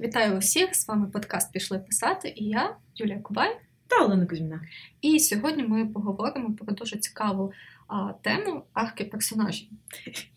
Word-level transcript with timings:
Вітаю 0.00 0.38
усіх! 0.38 0.74
З 0.74 0.88
вами 0.88 1.06
подкаст 1.06 1.52
Пішли 1.52 1.78
писати 1.78 2.32
і 2.36 2.44
я, 2.44 2.76
Юлія 2.96 3.18
Кубай 3.18 3.56
та 3.86 4.04
Олена 4.04 4.26
Кузьміна. 4.26 4.60
І 5.00 5.20
сьогодні 5.20 5.62
ми 5.62 5.86
поговоримо 5.86 6.54
про 6.54 6.74
дуже 6.74 6.96
цікаву 6.96 7.52
а, 7.86 8.12
тему 8.12 8.64
арки 8.72 9.04
персонажів. 9.04 9.68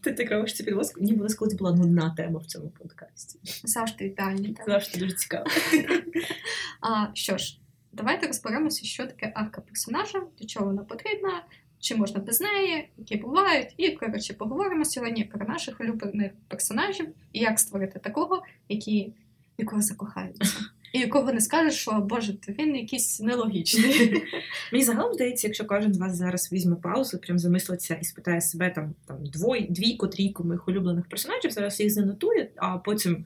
Ти 0.01 0.13
так 0.13 0.31
робиш 0.31 0.55
це 0.55 0.63
підвозку? 0.63 1.01
Мені 1.01 1.13
було 1.13 1.29
колись 1.39 1.53
була 1.53 1.71
нудна 1.71 2.13
тема 2.17 2.39
в 2.39 2.45
цьому 2.45 2.69
подкасті. 2.69 3.39
Завжди 3.63 4.05
ідеальні 4.05 4.47
теми. 4.47 4.65
Завжди 4.67 4.99
дуже 4.99 5.13
цікаво. 5.13 5.45
А, 6.81 7.07
Що 7.13 7.37
ж, 7.37 7.59
давайте 7.91 8.27
розберемося, 8.27 8.85
що 8.85 9.05
таке 9.05 9.31
арка 9.35 9.61
персонажа, 9.61 10.23
для 10.39 10.47
чого 10.47 10.65
вона 10.65 10.83
потрібна. 10.83 11.43
Чи 11.79 11.95
можна 11.95 12.19
без 12.19 12.41
неї, 12.41 12.89
які 12.97 13.15
бувають, 13.15 13.73
і 13.77 13.91
коротше 13.91 14.33
поговоримо 14.33 14.85
сьогодні 14.85 15.23
про 15.23 15.47
наших 15.47 15.81
улюблених 15.81 16.31
персонажів 16.47 17.07
і 17.33 17.39
як 17.39 17.59
створити 17.59 17.99
такого, 17.99 18.43
який 18.69 19.13
якого 19.57 19.81
закохаються. 19.81 20.59
І 20.93 20.99
якого 20.99 21.33
не 21.33 21.41
скажеш, 21.41 21.73
що 21.73 21.91
Боже, 21.91 22.37
він 22.47 22.75
якийсь 22.75 23.19
нелогічний. 23.19 24.23
Мені 24.71 24.83
загалом 24.83 25.13
здається, 25.13 25.47
якщо 25.47 25.65
кожен 25.65 25.93
з 25.93 25.97
вас 25.97 26.15
зараз 26.15 26.51
візьме 26.51 26.75
паузу, 26.75 27.17
прям 27.17 27.39
замислиться 27.39 27.95
і 28.01 28.03
спитає 28.03 28.41
себе 28.41 28.69
там 28.69 28.95
там 29.07 29.25
двой, 29.25 29.67
двійку, 29.69 30.07
трійку 30.07 30.43
моїх 30.43 30.67
улюблених 30.67 31.09
персонажів, 31.09 31.51
зараз 31.51 31.79
їх 31.79 31.93
занотує, 31.93 32.51
а 32.55 32.77
потім, 32.77 33.25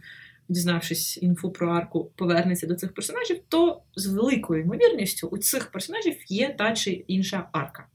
дізнавшись 0.50 1.18
інфу 1.22 1.52
про 1.52 1.70
арку, 1.70 2.12
повернеться 2.16 2.68
до 2.68 2.76
цих 2.76 2.94
персонажів, 2.94 3.40
то 3.48 3.82
з 3.96 4.06
великою 4.06 4.62
ймовірністю 4.62 5.28
у 5.28 5.38
цих 5.38 5.72
персонажів 5.72 6.16
є 6.28 6.56
та 6.58 6.74
чи 6.74 6.92
інша 6.92 7.50
арка. 7.52 7.88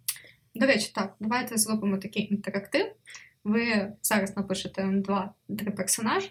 До 0.55 0.67
речі, 0.67 0.93
так, 0.95 1.15
давайте 1.21 1.57
зробимо 1.57 1.99
такий 1.99 2.35
інтерактив. 2.35 2.87
Ви 3.45 3.93
зараз 4.03 4.37
напишете 4.37 4.89
два-три 4.93 5.71
персонажі. 5.71 6.31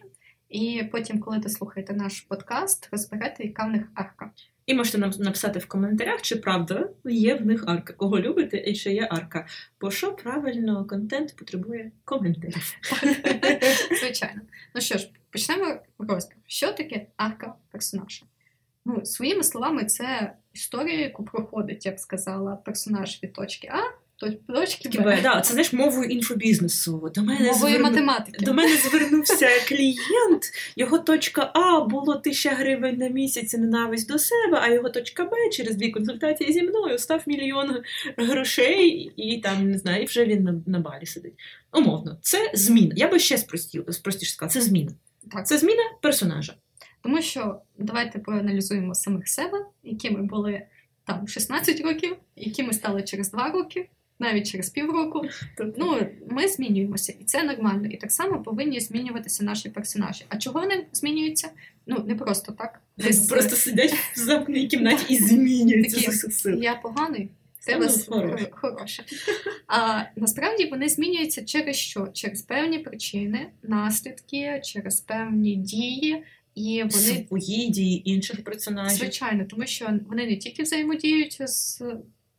І 0.52 0.84
потім, 0.92 1.20
коли 1.20 1.40
ти 1.40 1.50
слухаєте 1.50 1.94
наш 1.94 2.22
подкаст, 2.22 2.90
розберете, 2.92 3.44
яка 3.44 3.66
в 3.66 3.70
них 3.70 3.84
арка. 3.96 4.32
І 4.66 4.74
можете 4.74 4.98
нам 4.98 5.12
написати 5.20 5.60
в 5.60 5.66
коментарях, 5.66 6.22
чи 6.22 6.36
правда 6.36 6.90
є 7.06 7.36
в 7.36 7.46
них 7.46 7.64
арка, 7.68 7.94
кого 7.94 8.20
любите 8.20 8.58
і 8.58 8.76
чи 8.76 8.94
є 8.94 9.08
арка. 9.12 9.48
Бо 9.82 9.92
що 9.92 10.14
правильно 10.14 10.86
контент 10.86 11.36
потребує 11.36 11.92
коментарів. 12.06 12.78
Звичайно. 14.00 14.42
Ну 14.76 14.82
що 14.82 14.98
ж, 14.98 15.12
почнемо 15.30 15.80
розбір. 16.00 16.38
Що 16.48 16.74
таке 16.74 17.06
арка 17.18 17.56
персонажа? 17.72 18.26
Ну, 18.86 19.06
Своїми 19.06 19.44
словами, 19.44 19.86
це 19.86 20.34
історія, 20.54 21.00
яку 21.00 21.26
проходить, 21.26 21.86
як 21.86 22.00
сказала, 22.00 22.56
персонаж 22.56 23.20
від 23.24 23.34
точки 23.34 23.68
А 23.68 24.01
точки 24.30 25.00
Б. 25.00 25.20
Да, 25.24 25.42
Це 25.42 25.54
знаєш 25.54 25.74
мовою 25.74 26.10
інфобізнесу. 26.10 27.12
До 27.16 27.22
мене 27.22 27.40
Мовою 27.40 27.56
зверну... 27.56 27.90
математики. 27.90 28.46
До 28.46 28.54
мене 28.54 28.78
звернувся 28.78 29.48
клієнт, 29.68 30.52
його 30.76 31.00
точка 31.00 31.52
А 31.54 31.80
було 31.80 32.16
тисяча 32.16 32.50
гривень 32.50 32.98
на 32.98 33.08
місяць 33.08 33.54
ненависть 33.54 34.08
до 34.08 34.20
себе, 34.20 34.60
а 34.62 34.70
його 34.70 34.90
точка 34.90 35.24
Б 35.24 35.50
через 35.52 35.76
дві 35.76 35.92
консультації 35.92 36.54
зі 36.54 36.62
мною 36.62 36.98
став 36.98 37.24
мільйон 37.26 37.78
грошей, 38.18 39.12
і 39.16 39.38
там 39.38 39.72
не 39.72 39.78
знаю, 39.78 40.04
і 40.04 40.06
вже 40.06 40.26
він 40.26 40.44
на, 40.44 40.62
на 40.66 40.80
балі 40.80 41.06
сидить. 41.06 41.34
Умовно, 41.74 42.18
це 42.22 42.52
зміна. 42.54 42.94
Я 42.98 43.08
би 43.08 43.20
ще 43.20 43.38
простіше 44.04 44.32
сказала, 44.32 44.52
це 44.52 44.62
зміна. 44.62 44.92
Так. 45.32 45.48
Це 45.48 45.58
зміна 45.58 45.84
персонажа. 46.02 46.54
Тому 47.04 47.22
що 47.22 47.62
давайте 47.78 48.20
проаналізуємо 48.20 48.96
самих 48.96 49.28
себе, 49.28 49.66
які 49.84 50.12
ми 50.12 50.24
були 50.24 50.62
там 51.06 51.28
16 51.28 51.82
років, 51.82 52.16
які 52.36 52.64
ми 52.64 52.74
стали 52.74 53.04
через 53.04 53.32
2 53.32 53.52
роки 53.52 53.90
навіть 54.22 54.52
через 54.52 54.70
півроку. 54.70 55.22
Ну, 55.78 56.08
ми 56.30 56.48
змінюємося, 56.48 57.14
і 57.20 57.24
це 57.24 57.44
нормально. 57.44 57.88
І 57.88 57.98
так 57.98 58.12
само 58.12 58.44
повинні 58.44 58.80
змінюватися 58.80 59.44
наші 59.44 59.70
персонажі. 59.70 60.26
А 60.30 60.38
чого 60.38 60.60
вони 60.60 60.86
змінюються? 60.94 61.50
Ну 61.88 62.04
не 62.08 62.16
просто 62.16 62.52
так. 62.52 62.82
Десь 62.98 63.28
просто 63.30 63.56
сидять 63.56 63.94
в 63.94 64.20
замкненій 64.20 64.68
кімнаті 64.68 65.14
і 65.14 65.18
змінюються. 65.18 66.50
Я 66.50 66.76
поганий. 66.76 67.30
Це 67.60 67.78
вас 67.78 68.10
хороше. 68.52 69.04
А 69.68 70.02
насправді 70.16 70.66
вони 70.66 70.90
змінюються 70.90 71.46
через 71.46 71.76
що? 71.76 72.08
Через 72.14 72.42
певні 72.42 72.80
причини, 72.80 73.48
наслідки, 73.64 74.62
через 74.64 75.00
певні 75.00 75.56
дії. 75.56 76.24
І 76.56 76.84
вони 76.84 77.26
свої 77.28 77.70
дії 77.70 78.10
інших 78.10 78.44
персонажів. 78.44 78.98
Звичайно, 78.98 79.46
тому 79.50 79.66
що 79.66 80.00
вони 80.08 80.26
не 80.26 80.38
тільки 80.38 80.64
взаємодіють 80.64 81.38
з 81.50 81.82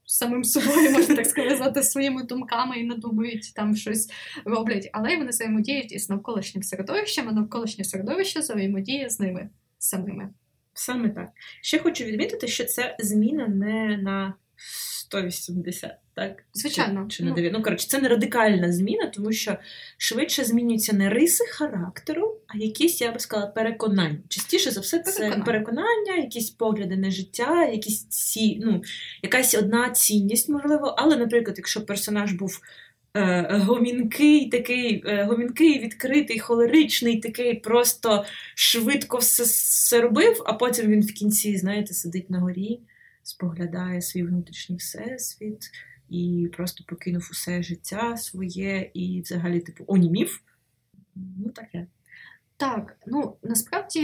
самим 0.05 0.45
собою, 0.45 0.91
можна 0.91 1.17
так 1.17 1.27
сказати, 1.27 1.83
своїми 1.83 2.23
думками 2.23 2.79
і 2.79 2.85
надумують 2.85 3.53
там 3.55 3.77
щось 3.77 4.11
роблять, 4.45 4.91
але 4.93 5.17
вони 5.17 5.31
взаємодіють 5.31 5.93
із 5.93 6.11
навколишнім 6.11 6.63
середовищем, 6.63 7.29
а 7.29 7.33
навколишнє 7.33 7.85
середовище 7.85 8.41
взаємодіє 8.41 9.11
з 9.11 9.21
ними 9.21 9.49
самими. 9.79 10.31
Саме 10.75 11.09
так. 11.09 11.29
Ще 11.63 11.79
хочу 11.79 12.05
відмітити, 12.05 12.49
що 12.49 12.65
це 12.65 12.97
зміна 13.01 13.49
не 13.49 13.97
на 13.97 14.35
180, 14.57 15.91
так? 16.15 16.43
Звичайно. 16.55 17.07
Чи, 17.09 17.17
чи 17.17 17.25
на 17.25 17.31
9. 17.31 17.53
Ну, 17.53 17.63
коротше, 17.63 17.89
це 17.89 18.01
не 18.01 18.09
радикальна 18.09 18.73
зміна, 18.73 19.07
тому 19.07 19.33
що 19.33 19.57
швидше 19.97 20.45
змінюються 20.45 20.97
не 20.97 21.11
риси 21.11 21.45
характеру, 21.47 22.37
а 22.47 22.59
якісь, 22.59 23.01
я 23.01 23.13
би 23.13 23.19
сказала, 23.19 23.51
переконання. 23.51 24.19
Частіше 24.29 24.71
за 24.71 24.81
все, 24.81 24.99
це 24.99 25.13
переконання, 25.13 25.45
переконання 25.45 26.17
якісь 26.17 26.51
погляди 26.51 26.97
на 26.97 27.11
життя, 27.11 27.65
якісь 27.65 28.05
ці, 28.05 28.61
ну, 28.65 28.83
якась 29.23 29.55
одна 29.55 29.91
цінність, 29.91 30.49
можливо. 30.49 30.95
Але, 30.99 31.17
наприклад, 31.17 31.55
якщо 31.59 31.87
персонаж 31.87 32.33
був. 32.33 32.61
Е, 33.17 33.47
гомінкий, 33.51 34.49
такий 34.51 35.03
е, 35.07 35.25
гомінкий, 35.25 35.79
відкритий, 35.79 36.39
холеричний, 36.39 37.21
такий 37.21 37.55
просто 37.55 38.25
швидко 38.55 39.19
все, 39.19 39.43
все 39.43 40.01
робив, 40.01 40.43
а 40.47 40.53
потім 40.53 40.91
він 40.91 41.03
в 41.03 41.13
кінці, 41.13 41.57
знаєте, 41.57 41.95
сидить 41.95 42.31
на 42.31 42.39
горі 42.39 42.81
споглядає 43.23 44.03
свій 44.03 44.23
внутрішній 44.23 44.77
всесвіт 44.77 45.71
і 46.13 46.49
просто 46.49 46.85
покинув 46.89 47.29
усе 47.31 47.63
життя 47.63 48.17
своє 48.17 48.91
і 48.95 49.21
взагалі, 49.21 49.61
типу, 49.61 49.85
онімів. 49.87 50.43
Ну, 51.15 51.51
таке. 51.51 51.87
Так, 52.57 52.97
ну 53.07 53.37
насправді 53.43 54.01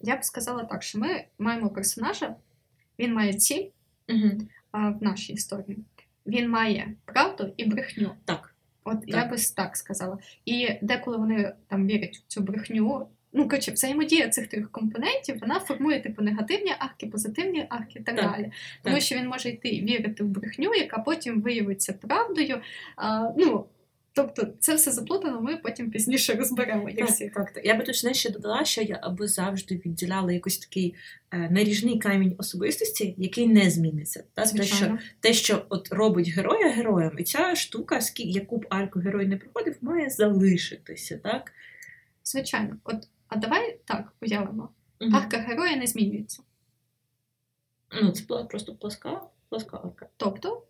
я 0.00 0.16
б 0.16 0.24
сказала 0.24 0.64
так, 0.64 0.82
що 0.82 0.98
ми 0.98 1.24
маємо 1.38 1.70
персонажа, 1.70 2.36
він 2.98 3.14
має 3.14 3.34
ціль 3.34 3.66
угу. 4.08 4.30
в 4.72 5.02
нашій 5.02 5.32
історії. 5.32 5.78
Він 6.26 6.50
має 6.50 6.94
правду 7.04 7.54
і 7.56 7.64
брехню. 7.64 8.10
Так. 8.24 8.54
От 8.84 9.00
так. 9.00 9.08
я 9.08 9.24
би 9.24 9.36
так 9.56 9.76
сказала. 9.76 10.18
І 10.44 10.68
деколи 10.82 11.16
вони 11.16 11.54
там 11.66 11.86
вірять 11.86 12.16
в 12.16 12.26
цю 12.26 12.40
брехню, 12.40 13.08
ну 13.32 13.48
коротше, 13.48 13.72
взаємодія 13.72 14.28
цих 14.28 14.46
трьох 14.46 14.70
компонентів 14.70 15.38
вона 15.40 15.60
формує 15.60 16.00
типу 16.00 16.22
негативні 16.22 16.72
арки, 16.78 17.06
позитивні 17.06 17.66
арки 17.68 17.98
і 17.98 18.02
так, 18.02 18.16
так 18.16 18.32
далі. 18.32 18.52
Тому 18.82 18.96
так. 18.96 19.04
що 19.04 19.16
він 19.16 19.28
може 19.28 19.48
йти 19.48 19.68
вірити 19.68 20.24
в 20.24 20.26
брехню, 20.26 20.74
яка 20.74 20.98
потім 20.98 21.40
виявиться 21.40 21.92
правдою. 21.92 22.60
А, 22.96 23.30
ну, 23.36 23.66
Тобто 24.18 24.46
це 24.60 24.74
все 24.74 24.92
заплутано, 24.92 25.40
ми 25.40 25.56
потім 25.56 25.90
пізніше 25.90 26.34
розберемо. 26.34 26.90
як 26.90 27.08
всі. 27.08 27.30
Так, 27.34 27.52
так. 27.52 27.66
Я 27.66 27.74
би 27.74 27.84
точно 27.84 28.12
ще 28.12 28.30
додала, 28.30 28.64
що 28.64 28.82
я 28.82 29.00
аби 29.02 29.28
завжди 29.28 29.82
відділяла 29.86 30.32
якийсь 30.32 30.58
такий 30.58 30.94
е, 31.30 31.50
наріжний 31.50 31.98
камінь 31.98 32.34
особистості, 32.38 33.14
який 33.18 33.46
не 33.46 33.70
зміниться. 33.70 34.24
Так? 34.34 34.50
Те, 34.50 34.62
що 34.62 34.98
те, 35.20 35.32
що 35.32 35.66
от 35.68 35.88
робить 35.92 36.28
героя 36.28 36.68
героєм, 36.68 37.18
і 37.18 37.22
ця 37.22 37.54
штука, 37.54 38.00
яку 38.16 38.58
б 38.58 38.66
арку 38.68 39.00
герой 39.00 39.26
не 39.26 39.36
проходив, 39.36 39.76
має 39.80 40.10
залишитися. 40.10 41.18
так? 41.18 41.52
Звичайно, 42.24 42.76
от 42.84 43.08
а 43.28 43.36
давай 43.36 43.78
так 43.84 44.12
уявимо. 44.22 44.68
Угу. 45.00 45.16
Арка 45.16 45.38
героя 45.38 45.76
не 45.76 45.86
змінюється. 45.86 46.42
Ну, 48.02 48.10
це 48.10 48.24
була 48.24 48.44
просто 48.44 48.74
пласка, 48.74 49.20
пласка 49.48 49.80
арка. 49.84 50.06
Тобто, 50.16 50.62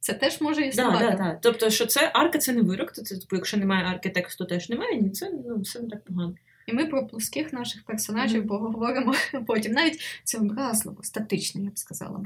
це 0.00 0.14
теж 0.14 0.40
може 0.40 0.66
існувати. 0.66 1.04
Да, 1.04 1.10
да, 1.10 1.16
да. 1.16 1.38
Тобто, 1.42 1.70
що 1.70 1.86
це 1.86 2.10
арка 2.14 2.38
це 2.38 2.52
не 2.52 2.62
вирок, 2.62 2.92
то 2.92 3.02
це, 3.02 3.18
типу, 3.18 3.36
якщо 3.36 3.56
немає 3.56 3.84
арки 3.84 4.10
тексту, 4.10 4.44
теж 4.44 4.68
немає, 4.68 5.00
ні, 5.00 5.10
це 5.10 5.30
ну, 5.46 5.60
все 5.60 5.80
не 5.80 5.88
так 5.88 6.04
погано. 6.04 6.34
І 6.66 6.72
ми 6.72 6.86
про 6.86 7.06
плоских 7.06 7.52
наших 7.52 7.84
персонажів 7.84 8.42
mm-hmm. 8.42 8.48
поговоримо 8.48 9.14
потім. 9.46 9.72
Навіть 9.72 10.00
це 10.24 10.38
образливо, 10.38 11.02
статично, 11.02 11.62
я 11.62 11.70
б 11.70 11.78
сказала. 11.78 12.24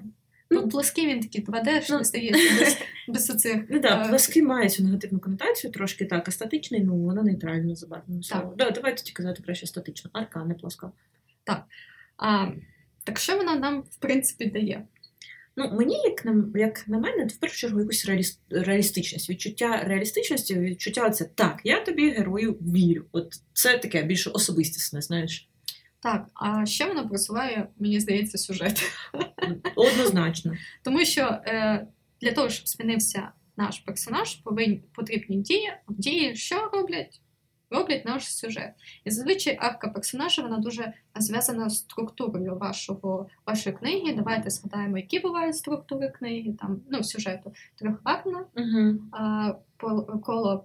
Ну, 0.50 0.68
плоский 0.68 1.06
він 1.06 1.20
такий 1.20 1.44
2D, 1.44 1.82
що 1.82 1.98
ну, 1.98 2.04
здається, 2.04 2.64
без, 2.64 2.76
без 3.08 3.30
оцих. 3.30 3.56
Ну 3.68 3.80
так, 3.80 4.08
плоский 4.08 4.42
має 4.42 4.68
цю 4.68 4.82
негативну 4.82 5.20
конотацію, 5.20 5.72
трошки 5.72 6.04
так, 6.04 6.28
а 6.28 6.30
статичний, 6.30 6.84
ну, 6.84 6.96
вона 6.96 7.22
нейтрально 7.22 7.74
забарвлена. 7.74 8.22
Так. 8.30 8.54
Да, 8.56 8.70
давайте 8.70 9.02
тільки 9.02 9.22
казати 9.22 9.42
краще 9.42 9.66
статично. 9.66 10.10
Арка, 10.12 10.44
не 10.44 10.54
плоска. 10.54 10.92
Так. 11.44 11.64
А, 12.16 12.46
Так 13.04 13.18
що 13.18 13.36
вона 13.36 13.56
нам, 13.56 13.82
в 13.82 13.96
принципі, 13.96 14.46
дає? 14.46 14.86
Ну, 15.56 15.70
мені, 15.72 15.94
як 16.04 16.24
на 16.24 16.44
як 16.54 16.88
на 16.88 16.98
мене, 16.98 17.26
в 17.26 17.36
першу 17.36 17.56
чергу 17.56 17.80
якусь 17.80 18.06
реаліст, 18.06 18.40
реалістичність. 18.50 19.30
Відчуття 19.30 19.82
реалістичності, 19.84 20.58
відчуття 20.58 21.10
це 21.10 21.24
так, 21.24 21.60
я 21.64 21.80
тобі 21.80 22.10
герою 22.10 22.52
вірю. 22.52 23.04
От 23.12 23.34
це 23.52 23.78
таке 23.78 24.02
більше 24.02 24.30
особистісне, 24.30 25.00
знаєш. 25.02 25.47
Так, 26.00 26.26
а 26.34 26.66
ще 26.66 26.86
воно 26.86 27.08
просуває, 27.08 27.68
мені 27.78 28.00
здається, 28.00 28.38
сюжет. 28.38 28.82
Однозначно. 29.76 30.52
Тому 30.82 31.04
що 31.04 31.22
е, 31.22 31.86
для 32.20 32.32
того, 32.32 32.48
щоб 32.48 32.68
змінився 32.68 33.28
наш 33.56 33.78
персонаж, 33.78 34.34
повинні 34.34 34.82
потрібні 34.94 35.36
дії. 35.36 35.72
Дії 35.88 36.36
що 36.36 36.70
роблять? 36.72 37.20
роблять 37.70 38.04
наш 38.04 38.36
сюжет. 38.36 38.74
І 39.04 39.10
зазвичай 39.10 39.58
арка 39.60 39.88
персонажа 39.88 40.42
вона 40.42 40.58
дуже 40.58 40.92
зв'язана 41.16 41.68
з 41.68 41.78
структурою 41.78 42.56
вашого, 42.56 43.26
вашої 43.46 43.76
книги. 43.76 44.12
Давайте 44.12 44.50
згадаємо, 44.50 44.98
які 44.98 45.18
бувають 45.18 45.56
структури 45.56 46.08
книги, 46.08 46.52
там, 46.60 46.80
ну, 46.90 47.04
сюжету 47.04 47.52
трьохарна, 47.76 48.44
угу. 48.56 48.98
а, 49.12 49.54
коло 50.20 50.64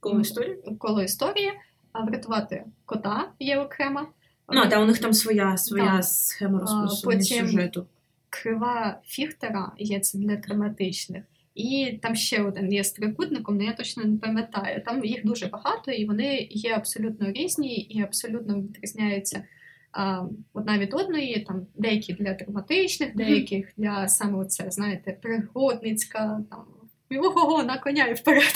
коло 0.00 0.20
історії, 0.20 0.76
коло 0.78 1.02
історії, 1.02 1.52
а 1.92 2.04
врятувати 2.04 2.64
кота 2.84 3.32
є 3.38 3.58
окрема. 3.58 4.06
Ну, 4.52 4.68
та 4.68 4.80
у 4.80 4.86
них 4.86 4.98
там 4.98 5.12
своя 5.12 5.56
своя 5.56 6.02
схема 6.02 6.60
розписування 6.60 7.22
сюжету. 7.22 7.86
Крива 8.30 9.00
Фіхтера 9.04 9.72
є 9.78 10.00
це 10.00 10.18
для 10.18 10.36
драматичних. 10.36 11.24
І 11.54 11.98
там 12.02 12.16
ще 12.16 12.42
один 12.42 12.72
є 12.72 12.84
з 12.84 12.92
трикутником, 12.92 13.54
але 13.54 13.64
я 13.64 13.72
точно 13.72 14.04
не 14.04 14.18
пам'ятаю. 14.18 14.82
Там 14.84 15.04
їх 15.04 15.26
дуже 15.26 15.46
багато, 15.46 15.90
і 15.90 16.04
вони 16.04 16.48
є 16.50 16.74
абсолютно 16.76 17.32
різні 17.32 17.76
і 17.76 18.02
абсолютно 18.02 18.60
відрізняються 18.60 19.44
а, 19.92 20.22
одна 20.52 20.78
від 20.78 20.94
одної. 20.94 21.44
Там 21.48 21.66
деякі 21.74 22.12
для 22.12 22.34
драматичних, 22.34 23.16
деяких 23.16 23.72
для 23.76 24.08
саме 24.08 24.44
це, 24.44 24.70
знаєте, 24.70 25.18
пригодницька, 25.22 26.40
там 26.50 26.64
ого, 27.18 27.62
на 27.62 27.78
коня 27.78 28.06
і 28.06 28.14
вперед. 28.14 28.52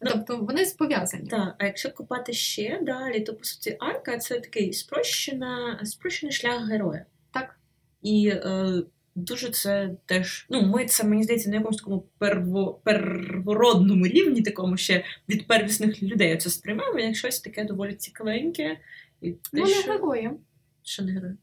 Ну, 0.00 0.10
тобто 0.12 0.36
вони 0.36 0.64
пов'язані. 0.78 1.28
Так, 1.28 1.54
а 1.58 1.64
якщо 1.64 1.90
копати 1.90 2.32
ще 2.32 2.80
далі, 2.82 3.20
то 3.20 3.34
по 3.34 3.44
суті 3.44 3.76
арка 3.80 4.18
це 4.18 4.40
такий 4.40 4.72
спрощена, 4.72 5.80
спрощений 5.84 6.32
шлях 6.32 6.68
героя. 6.68 7.06
Так. 7.30 7.58
І 8.02 8.28
е, 8.28 8.82
дуже 9.14 9.50
це 9.50 9.90
теж. 10.06 10.46
Ну, 10.50 10.62
ми 10.62 10.86
це, 10.86 11.04
мені 11.04 11.22
здається, 11.22 11.50
на 11.50 11.56
якомусь 11.56 11.76
такому 11.76 12.06
перво, 12.18 12.80
первородному 12.84 14.06
рівні, 14.06 14.42
такому 14.42 14.76
ще 14.76 15.04
від 15.28 15.46
первісних 15.46 16.02
людей 16.02 16.36
це 16.36 16.50
сприймаємо, 16.50 16.98
як 16.98 17.16
щось 17.16 17.40
таке 17.40 17.64
доволі 17.64 17.94
цікавеньке. 17.94 18.78
І 19.20 19.32
те, 19.32 19.38
ну, 19.52 19.66
не 19.66 19.92
герої. 19.92 20.30
Що 20.82 21.02
не 21.02 21.12
герої? 21.12 21.34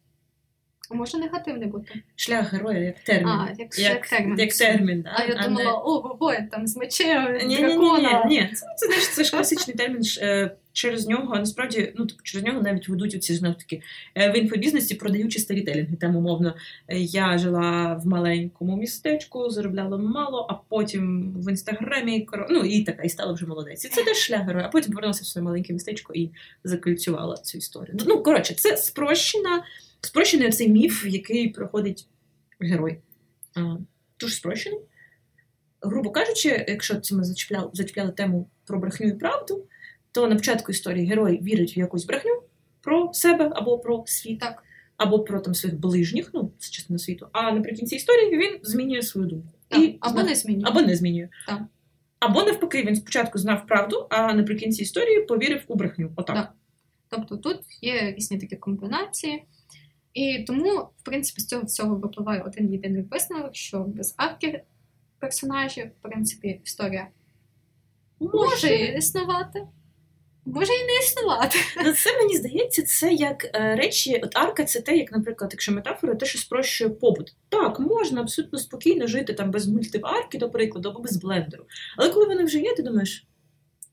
Може 0.94 1.18
негативний 1.18 1.68
бути. 1.68 2.02
Шлях 2.16 2.54
героя 2.54 2.80
як 2.80 3.00
термін. 3.00 3.28
А, 3.28 3.50
як, 3.58 3.80
як 3.80 4.08
термін. 4.08 4.40
Як 4.40 4.54
термін, 4.54 5.02
да. 5.02 5.12
А 5.16 5.24
я 5.24 5.36
а 5.40 5.48
думала, 5.48 5.64
не... 5.64 5.72
о, 5.72 6.18
воїн 6.20 6.48
там 6.48 6.68
з 6.68 6.78
мечем, 6.78 7.38
ні, 7.46 7.58
дракона. 7.58 8.24
Ні, 8.26 8.36
ні, 8.36 8.42
ні, 8.42 8.42
ні. 8.42 8.56
Це, 8.56 8.66
це, 8.78 8.88
знаєш, 8.88 9.08
це 9.08 9.24
ж 9.24 9.32
класичний 9.32 9.76
термін. 9.76 10.02
Е, 10.22 10.52
через 10.74 11.08
нього, 11.08 11.36
насправді, 11.36 11.94
ну, 11.96 12.08
через 12.24 12.46
нього 12.46 12.62
навіть 12.62 12.90
ведуть 12.90 13.16
оці 13.16 13.36
знов 13.36 13.56
таки 13.56 13.82
е, 14.16 14.32
в 14.32 14.38
інфобізнесі 14.38 14.96
продаючи 14.96 15.40
старітелінги. 15.40 15.96
Там, 15.96 16.16
умовно, 16.16 16.56
е, 16.88 17.00
я 17.00 17.38
жила 17.38 17.94
в 18.04 18.08
маленькому 18.08 18.78
містечку, 18.78 19.50
заробляла 19.50 19.98
мало, 19.98 20.48
а 20.50 20.54
потім 20.70 21.34
в 21.38 21.50
інстаграмі 21.50 22.28
ну, 22.50 22.60
і 22.60 22.84
така, 22.84 23.04
і 23.04 23.10
стала 23.10 23.34
вже 23.34 23.46
молодець. 23.46 23.86
І 23.86 23.90
це 23.90 24.04
теж 24.04 24.18
шлях 24.18 24.42
героя, 24.42 24.66
а 24.66 24.70
потім 24.70 24.92
повернулася 24.92 25.24
в 25.24 25.26
своє 25.26 25.46
маленьке 25.46 25.74
містечко 25.74 26.14
і 26.14 26.30
закольцювала 26.64 27.38
цю 27.38 27.58
історію. 27.58 27.98
Ну, 28.06 28.24
коротше, 28.24 28.54
це 28.54 28.78
спрощена 28.78 29.64
спрощений 30.02 30.52
цей 30.52 30.70
міф, 30.70 31.06
який 31.06 31.50
проходить 31.50 32.08
герой. 32.60 32.98
Дуже 34.20 34.36
спрощений. 34.36 34.80
Грубо 35.82 36.12
кажучи, 36.12 36.66
якщо 36.68 37.00
це 37.00 37.16
ми 37.16 37.24
зачіпляли, 37.24 37.70
зачіпляли 37.74 38.12
тему 38.12 38.50
про 38.66 38.80
брехню 38.80 39.08
і 39.08 39.14
правду, 39.14 39.66
то 40.12 40.28
на 40.28 40.36
початку 40.36 40.72
історії 40.72 41.06
герой 41.06 41.42
вірить 41.44 41.78
в 41.78 41.80
якусь 41.80 42.06
брехню 42.06 42.44
про 42.82 43.14
себе 43.14 43.52
або 43.56 43.80
про 43.80 44.04
світ, 44.08 44.40
так. 44.40 44.64
або 44.98 45.20
про 45.20 45.40
там 45.40 45.56
своїх 45.56 45.80
ближніх, 45.80 46.32
ну, 46.34 46.52
це 46.58 46.72
частина 46.72 47.00
світу. 47.00 47.28
А 47.32 47.52
наприкінці 47.52 47.96
історії 47.96 48.38
він 48.38 48.60
змінює 48.64 49.02
свою 49.02 49.28
думку. 49.28 49.50
Так. 49.68 49.80
І, 49.80 49.98
Або 50.00 50.24
не 50.24 50.36
змінює. 50.36 50.64
Або 50.66 50.82
не 50.82 50.96
змінює. 50.96 51.30
Так. 51.48 51.62
Або 52.20 52.44
навпаки, 52.44 52.84
він 52.84 52.96
спочатку 52.96 53.40
знав 53.40 53.68
правду, 53.68 54.08
а 54.10 54.34
наприкінці 54.34 54.82
історії 54.82 55.22
повірив 55.22 55.64
у 55.68 55.76
брехню. 55.76 56.12
Отак. 56.16 56.36
Так. 56.36 56.54
Тобто 57.10 57.38
тут 57.38 57.58
є 57.82 58.14
різні 58.18 58.40
такі 58.40 58.56
комбінації. 58.56 59.44
І 60.14 60.44
тому, 60.48 60.78
в 60.98 61.04
принципі, 61.04 61.42
з 61.42 61.48
цього 61.48 61.64
всього 61.64 61.96
випливає 61.96 62.42
один 62.42 62.72
єдиний 62.72 63.02
висновок, 63.02 63.56
що 63.56 63.80
без 63.80 64.14
арки 64.18 64.64
персонажів, 65.20 65.88
в 65.88 66.02
принципі, 66.02 66.62
історія 66.66 67.08
може 68.20 68.76
існувати. 68.76 69.68
Може 70.46 70.74
і 70.74 70.86
не 70.86 71.00
існувати. 71.04 71.58
Ну, 71.86 71.92
Це 71.92 72.18
мені 72.18 72.38
здається, 72.38 72.84
це 72.84 73.14
як 73.14 73.46
е, 73.56 73.76
речі, 73.76 74.22
от 74.24 74.36
арка 74.36 74.64
це 74.64 74.82
те, 74.82 74.98
як, 74.98 75.12
наприклад, 75.12 75.50
якщо 75.54 75.72
метафора, 75.72 76.16
те, 76.16 76.26
що 76.26 76.40
спрощує 76.40 76.90
побут. 76.90 77.36
Так, 77.50 77.80
можна 77.80 78.22
абсолютно 78.22 78.60
спокійно 78.60 79.08
жити 79.08 79.34
там 79.34 79.52
без 79.52 79.68
мультиварки, 79.68 80.38
до 80.38 80.50
прикладу, 80.50 80.90
або 80.90 81.00
без 81.00 81.18
блендеру. 81.18 81.66
Але 81.98 82.10
коли 82.10 82.26
вони 82.26 82.44
вже 82.44 82.60
є, 82.60 82.76
ти 82.76 82.84
думаєш, 82.84 83.28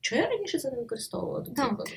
що 0.09 0.17
я 0.17 0.27
раніше 0.27 0.59
це 0.59 0.71
не 0.71 0.77
використовувала? 0.77 1.45
Так. 1.57 1.89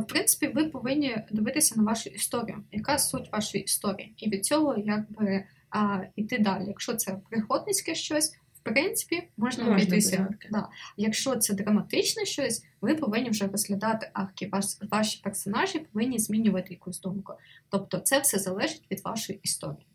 В 0.00 0.06
принципі, 0.06 0.52
ви 0.54 0.64
повинні 0.64 1.16
дивитися 1.30 1.74
на 1.76 1.82
вашу 1.82 2.10
історію. 2.10 2.64
Яка 2.72 2.98
суть 2.98 3.32
вашої 3.32 3.64
історії? 3.64 4.14
І 4.16 4.30
від 4.30 4.44
цього 4.46 4.76
якби 4.78 5.44
а, 5.70 6.00
йти 6.16 6.38
далі. 6.38 6.64
Якщо 6.66 6.94
це 6.94 7.18
пригодницьке 7.30 7.94
щось, 7.94 8.36
в 8.54 8.60
принципі, 8.62 9.28
можна 9.36 9.72
обійтися. 9.72 10.28
Да. 10.50 10.68
Якщо 10.96 11.36
це 11.36 11.54
драматичне 11.54 12.24
щось, 12.24 12.64
ви 12.80 12.94
повинні 12.94 13.30
вже 13.30 13.46
розглядати 13.46 14.10
арки. 14.12 14.48
Ваш, 14.52 14.64
ваші 14.90 15.20
персонажі 15.24 15.78
повинні 15.78 16.18
змінювати 16.18 16.66
якусь 16.70 17.00
думку. 17.00 17.32
Тобто, 17.68 17.98
це 17.98 18.20
все 18.20 18.38
залежить 18.38 18.82
від 18.90 19.04
вашої 19.04 19.40
історії. 19.42 19.86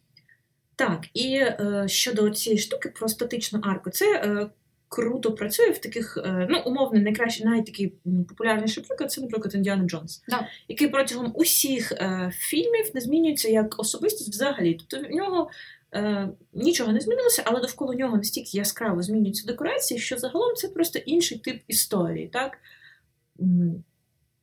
Так, 0.76 1.08
і 1.14 1.36
е, 1.36 1.86
щодо 1.88 2.30
цієї 2.30 2.60
штуки 2.60 2.90
про 2.90 3.08
статичну 3.08 3.60
арку, 3.64 3.90
це 3.90 4.06
е, 4.06 4.50
круто 4.92 5.32
працює 5.32 5.70
в 5.70 5.78
таких, 5.78 6.18
е, 6.26 6.48
ну, 6.50 6.62
умовно, 6.66 7.00
найкраще, 7.00 7.46
найтакий 7.46 7.94
популярніший 8.30 8.84
приклад 8.84 9.12
це, 9.12 9.22
наприклад, 9.22 9.56
Індіана 9.56 9.88
Джонс, 9.88 10.24
да. 10.28 10.48
який 10.68 10.88
протягом 10.88 11.32
усіх 11.36 11.92
е, 11.92 12.32
фільмів 12.34 12.92
не 12.94 13.02
змінюється 13.02 13.50
як 13.50 13.80
особистість 13.80 14.30
взагалі. 14.30 14.74
Тобто 14.80 15.10
в 15.10 15.12
нього 15.12 15.50
е, 15.94 16.30
нічого 16.54 16.92
не 16.92 17.00
змінилося, 17.00 17.44
але 17.46 17.62
довкола 17.62 17.96
нього 17.96 18.18
настільки 18.18 18.58
яскраво 18.58 19.02
змінюються 19.02 19.48
декорації, 19.48 20.00
що 20.00 20.18
загалом 20.18 20.56
це 20.56 20.68
просто 20.68 21.00
інший 21.00 21.38
тип 21.38 21.62
історії. 21.68 22.30
так? 22.34 22.58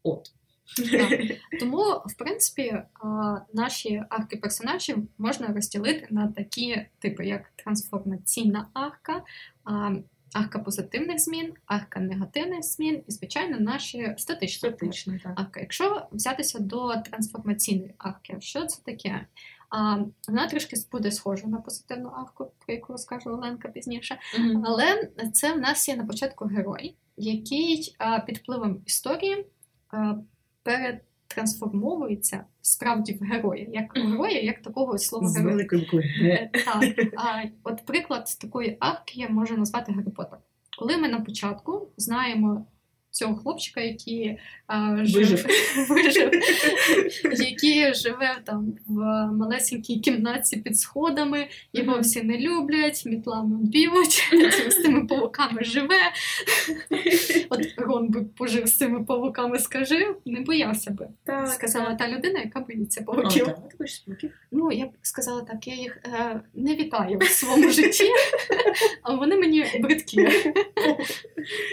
От. 0.03 0.33
Так. 0.91 1.21
Тому, 1.61 1.83
в 2.07 2.15
принципі, 2.19 2.83
наші 3.53 4.03
арки 4.09 4.37
персонажів 4.37 5.09
можна 5.19 5.47
розділити 5.47 6.07
на 6.11 6.29
такі 6.29 6.87
типи, 6.99 7.27
як 7.27 7.43
трансформаційна 7.57 8.69
арка, 8.75 9.23
арка 10.33 10.59
позитивних 10.59 11.19
змін, 11.19 11.53
арка 11.67 12.01
негативних 12.01 12.63
змін 12.63 13.03
і, 13.07 13.13
звичайно, 13.13 13.61
наші 13.61 14.15
статичні 14.19 14.69
Статичні, 14.69 15.21
арки. 15.35 15.61
Якщо 15.61 16.07
взятися 16.13 16.59
до 16.59 16.97
трансформаційної 16.97 17.95
арки, 17.99 18.37
що 18.41 18.67
це 18.67 18.83
таке? 18.83 19.27
А, 19.71 19.99
Вона 20.29 20.49
трішки 20.49 20.77
буде 20.93 21.13
схожа 21.13 21.47
на 21.47 21.59
позитивну 21.59 22.09
арку, 22.09 22.51
про 22.67 22.75
яку 22.75 22.93
розкаже 22.93 23.31
Оленка 23.31 23.69
пізніше. 23.69 24.19
Mm-hmm. 24.39 24.63
Але 24.65 25.11
це 25.33 25.53
в 25.53 25.59
нас 25.59 25.89
є 25.89 25.97
на 25.97 26.07
початку 26.07 26.45
герой, 26.45 26.97
який 27.17 27.95
а, 27.99 28.21
під 28.21 28.39
впливом 28.39 28.83
історії 28.87 29.47
а, 29.91 30.15
перед 30.63 31.01
трансформовується 31.29 32.45
справді 32.63 33.13
в 33.13 33.25
героя, 33.25 33.67
як 33.73 33.97
героя, 33.97 34.41
як 34.41 34.63
такого 34.63 34.99
слова 34.99 35.27
героя. 35.39 35.57
Е, 36.23 36.51
так. 36.65 37.13
А, 37.17 37.43
От 37.65 37.87
приклад 37.87 38.25
такої 38.41 38.77
арки 38.81 39.21
я 39.21 39.29
можу 39.29 39.57
назвати 39.57 39.93
Гаррі 39.93 40.11
Поттер. 40.11 40.39
Коли 40.79 40.97
ми 40.97 41.09
на 41.09 41.21
початку 41.21 41.89
знаємо 41.97 42.67
цього 43.11 43.37
хлопчика, 43.37 43.81
який 43.81 44.39
а, 44.67 44.95
вижив. 44.95 45.47
вижив, 45.89 46.31
який 47.49 47.95
живе 47.95 48.39
там 48.45 48.73
в 48.87 48.95
малесенькій 49.33 50.01
кімнаті 50.01 50.57
під 50.57 50.79
сходами, 50.79 51.47
його 51.73 52.01
всі 52.01 52.23
не 52.23 52.39
люблять, 52.39 53.03
мітлами 53.07 53.57
б'ють, 53.61 54.31
з 54.69 54.75
тими 54.75 55.07
павуками 55.07 55.65
живе. 55.65 56.01
От 57.51 57.67
Рон 57.77 58.09
би 58.09 58.25
пожив 58.25 58.67
з 58.67 58.77
цими 58.77 59.05
павуками, 59.05 59.59
скажи, 59.59 60.15
не 60.25 60.41
боявся 60.41 60.91
би. 60.91 61.09
Так, 61.25 61.49
Сказала 61.49 61.95
та 61.95 62.09
людина, 62.09 62.41
яка 62.41 62.61
боїться 62.61 63.03
павуків. 63.03 63.49
О, 63.49 63.51
так. 63.79 64.31
Ну, 64.51 64.73
я 64.73 64.87
б 64.87 64.91
сказала 65.03 65.41
так, 65.43 65.67
я 65.67 65.75
їх 65.75 65.99
е, 66.05 66.41
не 66.55 66.75
вітаю 66.75 67.19
в 67.19 67.25
своєму 67.25 67.71
житті, 67.71 68.11
а 69.03 69.15
вони 69.15 69.37
мені 69.37 69.65
бридкі. 69.81 70.29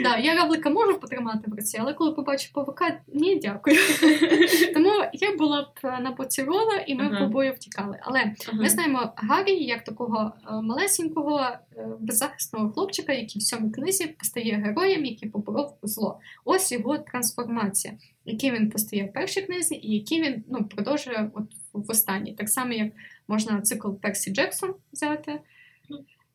да, 0.03 0.17
Я 0.17 0.35
равлика 0.35 0.69
можу 0.69 0.99
потримати 0.99 1.24
тримати 1.25 1.51
в 1.51 1.53
руці, 1.53 1.77
але 1.81 1.93
коли 1.93 2.11
побачив 2.11 2.51
павука, 2.53 2.99
ні, 3.13 3.35
дякую. 3.35 3.77
Тому 4.73 4.91
я 5.13 5.37
була 5.37 5.61
б 5.61 5.83
на 5.83 6.11
боці 6.11 6.43
Рона, 6.43 6.77
і 6.87 6.95
ми 6.95 7.03
uh-huh. 7.03 7.55
втікали. 7.55 7.99
Але 8.01 8.19
uh-huh. 8.19 8.53
ми 8.53 8.69
знаємо 8.69 9.13
Гаррі 9.15 9.63
як 9.63 9.83
такого 9.83 10.31
е, 10.47 10.61
малесенького, 10.61 11.39
е, 11.77 11.87
беззахисного 11.99 12.71
хлопчика, 12.71 13.13
який 13.13 13.39
в 13.41 13.43
цьому 13.43 13.71
книзі 13.71 14.07
постає 14.07 14.55
героєм, 14.55 15.05
який 15.05 15.29
поборов 15.29 15.77
зло. 15.83 16.19
Ось 16.45 16.71
його 16.71 16.97
трансформація, 16.97 17.93
який 18.25 18.51
він 18.51 18.69
постає 18.69 19.05
в 19.05 19.13
першій 19.13 19.41
книзі, 19.41 19.75
і 19.75 19.93
який 19.93 20.21
він 20.21 20.43
ну, 20.49 20.63
продовжує 20.63 21.31
от 21.33 21.45
в 21.73 21.91
останній. 21.91 22.33
Так 22.33 22.49
само, 22.49 22.73
як 22.73 22.91
можна 23.27 23.61
цикл 23.61 23.91
Персі 23.91 24.31
Джексон 24.31 24.73
взяти. 24.93 25.39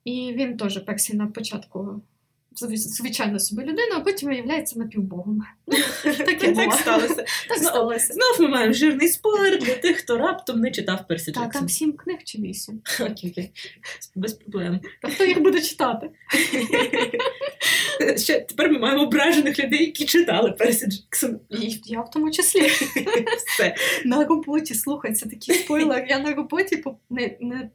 І 0.05 0.33
він 0.37 0.57
теж 0.57 0.79
Персі 0.79 1.17
на 1.17 1.27
початку 1.27 2.03
звичайно 2.77 3.39
собі 3.39 3.63
людину, 3.63 3.95
а 3.97 4.01
потім 4.01 4.29
виявляється 4.29 4.79
напівбогом. 4.79 5.43
Так 6.57 6.73
сталося. 6.75 7.25
Так 7.49 7.59
сталося. 7.59 8.13
Знов 8.13 8.41
ми 8.41 8.49
маємо 8.49 8.73
жирний 8.73 9.09
спойлер 9.09 9.59
для 9.59 9.75
тих, 9.75 9.97
хто 9.97 10.19
раптом 10.19 10.61
не 10.61 10.71
читав 10.71 11.07
Персі 11.09 11.33
Та 11.33 11.49
там 11.49 11.69
сім 11.69 11.93
книг 11.93 12.19
чи 12.25 12.39
вісім. 12.39 12.83
Окей, 13.01 13.51
без 14.15 14.33
проблем. 14.33 14.81
Та 15.03 15.09
хто 15.09 15.25
їх 15.25 15.41
буде 15.41 15.61
читати? 15.61 16.11
Ще 18.17 18.41
Тепер 18.41 18.71
ми 18.71 18.79
маємо 18.79 19.03
ображених 19.03 19.59
людей, 19.59 19.85
які 19.87 20.05
читали 20.05 20.53
Персі 20.53 20.87
Джексон. 20.87 21.41
І 21.51 21.81
я 21.85 22.01
в 22.01 22.11
тому 22.11 22.31
числі. 22.31 22.61
Все. 23.47 23.75
На 24.05 24.25
роботі, 24.25 24.75
слухай, 24.75 25.13
це 25.13 25.29
такий 25.29 25.55
спойлер. 25.55 26.07
Я 26.09 26.19
на 26.19 26.35
роботі 26.35 26.85
не, 27.11 27.37
не 27.41 27.71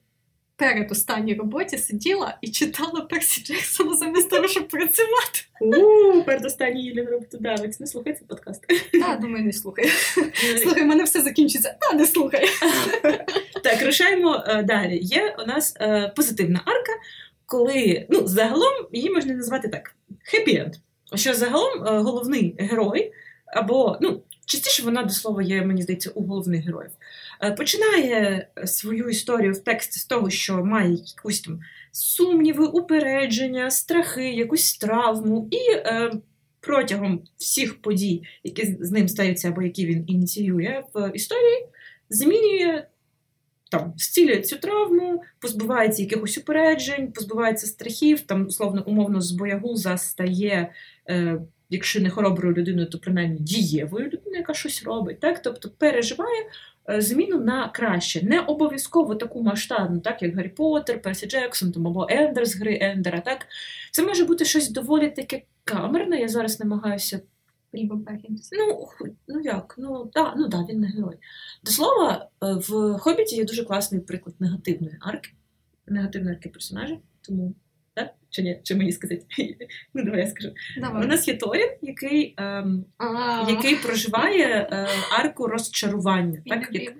перед 0.57 0.91
останній 0.91 1.33
роботі 1.33 1.77
сиділа 1.77 2.37
і 2.41 2.51
читала 2.51 3.01
Персі 3.01 3.43
Джексона 3.43 3.95
замість 3.95 4.29
того, 4.29 4.47
щоб 4.47 4.67
працювати. 4.67 5.39
У, 5.61 6.23
передостанній 6.23 6.85
Юлін 6.85 7.07
роботодавець. 7.09 7.79
Не 7.79 7.87
слухай 7.87 8.13
цей 8.13 8.27
подкаст. 8.27 8.65
Так, 8.91 9.19
думаю, 9.19 9.45
не 9.45 9.53
слухай. 9.53 9.89
Слухай, 10.63 10.83
в 10.83 10.87
мене 10.87 11.03
все 11.03 11.21
закінчиться. 11.21 11.75
А, 11.91 11.95
не 11.95 12.05
слухай. 12.05 12.45
Так, 13.63 13.85
рушаємо 13.85 14.43
е, 14.47 14.63
далі. 14.63 14.99
Є 15.01 15.35
у 15.43 15.47
нас 15.47 15.75
е, 15.81 16.13
позитивна 16.15 16.61
арка, 16.65 16.91
коли 17.45 18.05
ну, 18.09 18.27
загалом 18.27 18.73
її 18.91 19.09
можна 19.09 19.33
назвати 19.33 19.67
так: 19.67 19.95
хеппі-енд. 20.33 20.73
Що 21.15 21.33
загалом 21.33 21.87
е, 21.87 21.99
головний 21.99 22.55
герой, 22.59 23.11
або 23.55 23.97
ну, 24.01 24.21
частіше 24.45 24.83
вона 24.83 25.03
до 25.03 25.09
слова 25.09 25.43
є, 25.43 25.61
мені 25.61 25.81
здається, 25.81 26.09
у 26.09 26.23
головних 26.23 26.65
героїв. 26.65 26.91
Е, 27.43 27.51
починає 27.51 28.47
свою 28.65 29.09
історію 29.09 29.53
в 29.53 29.63
тексті 29.63 29.99
з 29.99 30.05
того, 30.05 30.29
що 30.29 30.65
має 30.65 30.91
якусь 30.91 31.41
там 31.41 31.59
сумніви, 31.91 32.65
упередження, 32.65 33.71
страхи, 33.71 34.33
якусь 34.33 34.77
травму, 34.77 35.47
і 35.51 35.71
е, 35.71 36.11
протягом 36.59 37.23
всіх 37.37 37.81
подій, 37.81 38.23
які 38.43 38.77
з 38.79 38.91
ним 38.91 39.07
стаються 39.07 39.47
або 39.47 39.61
які 39.61 39.85
він 39.85 40.03
ініціює 40.07 40.83
в 40.93 41.11
історії, 41.13 41.67
змінює. 42.09 42.83
Там 43.71 43.93
зцілює 43.97 44.41
цю 44.41 44.57
травму, 44.57 45.23
позбувається 45.39 46.01
якихось 46.01 46.37
упереджень, 46.37 47.11
позбувається 47.11 47.67
страхів, 47.67 48.21
там, 48.21 48.49
словно 48.51 48.83
умовно, 48.85 49.21
з 49.21 49.31
боягуза 49.31 49.97
стає, 49.97 50.71
е, 51.09 51.41
якщо 51.69 52.01
не 52.01 52.09
хороброю 52.09 52.55
людиною, 52.55 52.89
то 52.89 52.99
принаймні 52.99 53.39
дієвою 53.39 54.05
людиною, 54.05 54.37
яка 54.37 54.53
щось 54.53 54.83
робить. 54.83 55.19
Так? 55.19 55.41
Тобто 55.41 55.69
переживає 55.69 56.45
Е, 56.45 56.74
зміну 56.87 57.39
на 57.39 57.69
краще. 57.69 58.25
Не 58.25 58.39
обов'язково 58.39 59.15
таку 59.15 59.43
масштабну, 59.43 59.99
так 59.99 60.21
як 60.21 60.35
Гаррі 60.35 60.49
Поттер, 60.49 61.01
Персі 61.01 61.27
Джексон 61.27 61.71
там, 61.71 61.87
або 61.87 62.07
Ендер 62.09 62.45
з 62.45 62.55
гри 62.55 62.77
Ендера. 62.81 63.21
Так? 63.21 63.47
Це 63.91 64.03
може 64.03 64.25
бути 64.25 64.45
щось 64.45 64.69
доволі 64.69 65.09
таке 65.09 65.41
камерне. 65.63 66.19
Я 66.19 66.27
зараз 66.27 66.59
намагаюся. 66.59 67.21
Ну, 68.57 68.87
ну 69.27 69.39
як? 69.39 69.75
Ну 69.77 70.11
да, 70.13 70.33
ну 70.37 70.47
да, 70.47 70.65
він 70.69 70.79
не 70.79 70.87
герой. 70.87 71.17
До 71.63 71.71
слова, 71.71 72.29
е, 72.43 72.53
в 72.53 72.97
Хобіті 72.99 73.35
є 73.35 73.45
дуже 73.45 73.65
класний 73.65 74.01
приклад 74.01 74.35
негативної 74.39 74.97
арки, 75.01 75.29
негативної 75.87 76.35
арки 76.35 76.49
персонажа. 76.49 76.97
Тому 77.21 77.47
так? 77.47 77.64
Чи 78.35 78.41
ні? 78.41 78.59
Чи 78.63 78.75
мені 78.75 78.91
сказати? 78.91 79.25
Ну, 79.93 80.03
давай 80.03 80.19
я 80.19 80.27
скажу. 80.27 80.53
Давай. 80.77 81.03
У 81.03 81.07
нас 81.07 81.27
є 81.27 81.37
Торін, 81.37 81.69
який 81.81 82.33
ем, 82.37 82.85
який 83.49 83.75
проживає 83.75 84.69
е, 84.71 84.87
арку 85.19 85.47
розчарування. 85.47 86.41
Так, 86.45 86.69
як... 86.71 86.93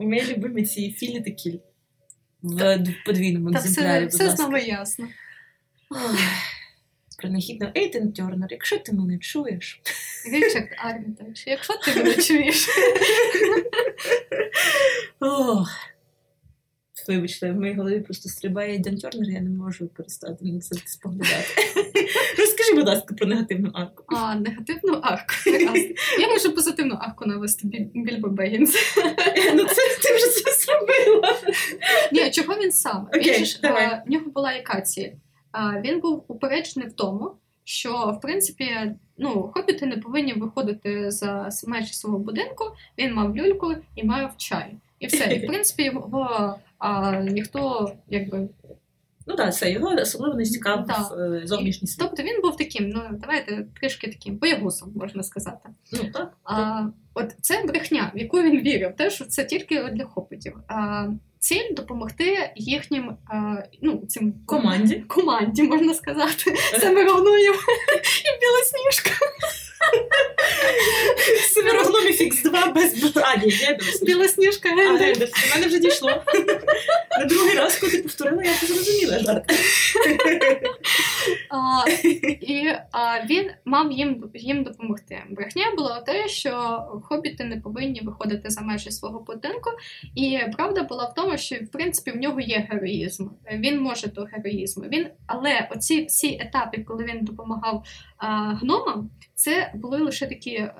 Ми 0.00 0.22
любимо 0.22 0.60
ці 0.60 0.92
філі 0.92 1.20
такі 1.20 1.60
в 2.42 2.84
подвійному 3.06 3.50
екземплярі. 3.50 4.06
Все, 4.06 4.30
знову 4.30 4.56
ясно. 4.56 5.08
Принахідно 7.18 7.72
Ейтен 7.76 8.12
Тернер, 8.12 8.48
якщо 8.50 8.78
ти 8.78 8.92
мене 8.92 9.18
чуєш. 9.18 9.80
Річард 10.32 10.68
Армітович, 10.78 11.46
якщо 11.46 11.74
ти 11.76 11.96
мене 11.96 12.14
чуєш. 12.22 12.68
Вибачте, 17.08 17.52
в 17.52 17.56
моїй 17.56 17.74
голові 17.74 18.00
просто 18.00 18.28
стрибає 18.28 18.78
Ден 18.78 18.98
Тернер, 18.98 19.30
я 19.30 19.40
не 19.40 19.50
можу 19.50 19.88
перестати 19.88 20.44
на 20.44 20.60
це 20.60 20.76
споглядати. 20.86 21.54
Розкажи, 22.38 22.74
будь 22.74 22.86
ласка, 22.86 23.14
про 23.14 23.26
негативну 23.26 23.70
арку. 23.74 24.04
А, 24.08 24.34
негативну 24.34 24.92
арку. 25.02 25.34
Я 26.20 26.28
можу 26.28 26.54
позитивну 26.54 26.94
арку 26.94 27.26
навести 27.26 27.68
Більбо 27.94 28.28
Бегінс. 28.28 28.76
Ну, 29.54 29.64
це 29.64 29.82
ти 30.02 30.14
вже 30.14 30.26
це 30.26 30.52
зробила. 30.52 31.38
Ні, 32.12 32.30
чого 32.30 32.54
він 32.54 32.72
сам? 32.72 33.08
В 34.06 34.10
нього 34.10 34.30
була 34.30 34.52
яка 34.52 34.80
ціль. 34.80 35.10
Він 35.84 36.00
був 36.00 36.24
упереджений 36.28 36.88
в 36.88 36.92
тому, 36.92 37.32
що 37.64 38.14
в 38.18 38.20
принципі 38.20 38.70
ну, 39.18 39.50
хобіти 39.54 39.86
не 39.86 39.96
повинні 39.96 40.32
виходити 40.32 41.10
за 41.10 41.48
межі 41.66 41.92
свого 41.92 42.18
будинку. 42.18 42.64
Він 42.98 43.14
мав 43.14 43.36
люльку 43.36 43.74
і 43.96 44.04
мав 44.04 44.34
чай. 44.36 44.74
І 44.98 45.06
все. 45.06 45.24
І 45.34 45.44
в 45.44 45.46
принципі 45.46 45.82
його 45.82 46.58
а 46.82 47.20
ніхто 47.20 47.92
якби. 48.08 48.48
Ну 49.26 49.36
так, 49.36 49.54
це 49.54 49.70
його 49.70 49.94
особливо 49.94 50.34
не 50.34 50.44
цікавив 50.44 50.86
да. 50.86 51.10
Е, 51.18 51.46
зовнішній 51.46 51.88
світ. 51.88 52.00
Тобто 52.00 52.22
він 52.22 52.40
був 52.42 52.56
таким, 52.56 52.88
ну 52.88 53.02
давайте 53.12 53.66
трішки 53.80 54.06
таким 54.08 54.36
боягусом, 54.36 54.92
можна 54.94 55.22
сказати. 55.22 55.68
Ну 55.92 56.10
так. 56.12 56.32
А, 56.44 56.82
От 57.14 57.34
це 57.40 57.64
брехня, 57.66 58.12
в 58.14 58.18
яку 58.18 58.42
він 58.42 58.60
вірив, 58.60 58.96
те, 58.96 59.10
що 59.10 59.24
це 59.24 59.44
тільки 59.44 59.82
для 59.82 60.04
хопитів. 60.04 60.56
А, 60.68 61.06
Ціль 61.38 61.74
допомогти 61.74 62.52
їхнім 62.56 63.16
а, 63.26 63.56
ну, 63.82 64.06
цим 64.08 64.34
команді, 64.46 65.04
команді, 65.08 65.62
можна 65.62 65.94
сказати, 65.94 66.54
Семировною 66.80 67.52
і 68.24 68.40
Білосніжка. 68.40 69.10
Семирогномі 71.54 72.12
фікс 72.12 72.42
2 72.42 72.66
без 72.66 73.16
Ані, 73.16 73.52
Білосніжка 74.02 74.68
Гендер. 74.68 75.18
До 75.18 75.26
мене 75.54 75.66
вже 75.66 75.78
дійшло. 75.78 76.10
На 77.18 77.24
другий 77.24 77.54
раз, 77.54 77.76
коли 77.76 77.92
ти 77.92 78.02
повторила, 78.02 78.42
я 78.42 78.52
зрозуміла 78.52 79.18
жарт. 79.18 79.52
І 82.40 82.68
він 83.30 83.50
мав 83.64 83.92
їм 83.92 84.30
їм 84.34 84.64
допомогти. 84.64 85.22
Брехня 85.30 85.64
була 85.76 86.00
те, 86.00 86.28
що 86.28 86.82
хобіти 87.04 87.44
не 87.44 87.60
повинні 87.60 88.00
виходити 88.00 88.50
за 88.50 88.60
межі 88.60 88.90
свого 88.90 89.20
будинку. 89.20 89.70
І 90.14 90.38
правда 90.56 90.82
була 90.82 91.04
в 91.04 91.14
тому, 91.14 91.38
що 91.38 91.56
в 91.56 91.68
принципі 91.68 92.10
в 92.10 92.16
нього 92.16 92.40
є 92.40 92.66
героїзм. 92.70 93.28
Він 93.52 93.80
може 93.80 94.06
до 94.06 94.22
героїзму. 94.22 94.84
Він, 94.84 95.06
але 95.26 95.68
оці 95.70 96.04
всі 96.04 96.38
етапи, 96.40 96.84
коли 96.88 97.04
він 97.04 97.24
допомагав 97.24 97.84
гномам, 98.60 99.10
це 99.34 99.72
були 99.74 99.98
лише 99.98 100.26
такі 100.26 100.41
е, 100.50 100.74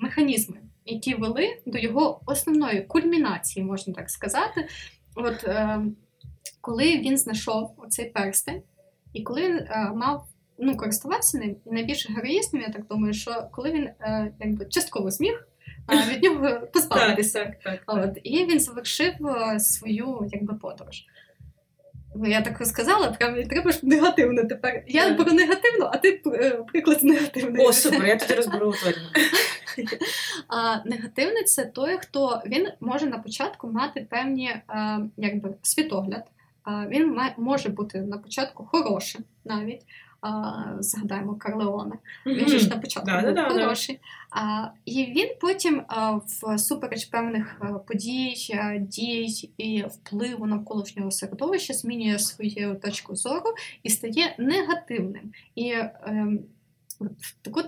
механізми, 0.00 0.56
які 0.84 1.14
вели 1.14 1.62
до 1.66 1.78
його 1.78 2.20
основної 2.26 2.82
кульмінації, 2.82 3.64
можна 3.64 3.94
так 3.94 4.10
сказати. 4.10 4.68
От 5.14 5.44
е, 5.44 5.80
коли 6.60 6.98
він 6.98 7.18
знайшов 7.18 7.74
оцей 7.76 8.10
перстень, 8.10 8.62
і 9.12 9.22
коли 9.22 9.48
він 9.48 9.56
е, 9.56 9.92
мав 9.94 10.26
ну, 10.58 10.76
користуватися 10.76 11.38
ним, 11.38 11.56
і 11.66 11.70
найбільше 11.70 12.12
героїзмом, 12.12 12.62
я 12.62 12.68
так 12.68 12.86
думаю, 12.86 13.14
що 13.14 13.48
коли 13.52 13.72
він 13.72 13.84
е, 13.84 14.32
якби 14.40 14.64
частково 14.64 15.10
зміг. 15.10 15.48
Від 16.10 16.22
нього 16.22 16.60
позбавитися. 16.72 17.56
От, 17.86 18.18
І 18.22 18.44
він 18.44 18.60
завершив 18.60 19.14
свою 19.58 20.28
якби, 20.32 20.54
подорож. 20.54 21.04
Ну, 22.14 22.26
я 22.26 22.42
так 22.42 22.66
сказала, 22.66 23.10
прям 23.10 23.44
треба 23.44 23.72
ж 23.72 23.78
негативно 23.82 24.44
тепер. 24.44 24.84
Я 24.86 25.08
yeah. 25.08 25.16
про 25.16 25.32
негативну, 25.32 25.90
а 25.92 25.96
ти 25.96 26.22
е, 26.26 26.50
приклад 26.50 27.04
негативний. 27.04 27.66
О, 27.66 27.72
супер, 27.72 28.06
я 28.06 28.16
тоді 28.16 28.34
розберу 28.34 28.68
утворення. 28.70 29.10
Негативний 30.84 31.44
це 31.44 31.64
той, 31.64 31.98
хто 31.98 32.42
він 32.46 32.68
може 32.80 33.06
на 33.06 33.18
початку 33.18 33.68
мати 33.68 34.06
певні 34.10 34.48
е, 34.48 34.62
якби, 35.16 35.54
світогляд. 35.62 36.24
Він 36.88 37.20
може 37.36 37.68
бути 37.68 38.00
на 38.00 38.18
початку 38.18 38.64
хорошим 38.64 39.24
навіть, 39.44 39.82
згадаємо 40.78 41.34
Карлеоне. 41.34 41.98
Він 42.26 42.48
же 42.48 42.58
ж 42.58 42.68
на 42.68 42.76
початку 42.76 43.10
да, 43.10 43.22
був 43.22 43.34
да, 43.34 43.48
хороший. 43.48 44.00
А, 44.30 44.66
І 44.84 45.04
він 45.04 45.28
потім 45.40 45.82
всупереч 46.56 47.04
певних 47.04 47.62
подій, 47.86 48.34
дій 48.80 49.50
і 49.58 49.82
впливу 49.82 50.46
навколишнього 50.46 51.10
середовища 51.10 51.74
змінює 51.74 52.18
свою 52.18 52.74
точку 52.74 53.16
зору 53.16 53.54
і 53.82 53.90
стає 53.90 54.34
негативним. 54.38 55.32
І 55.54 55.74
ем, 56.06 56.40
таку 57.42 57.62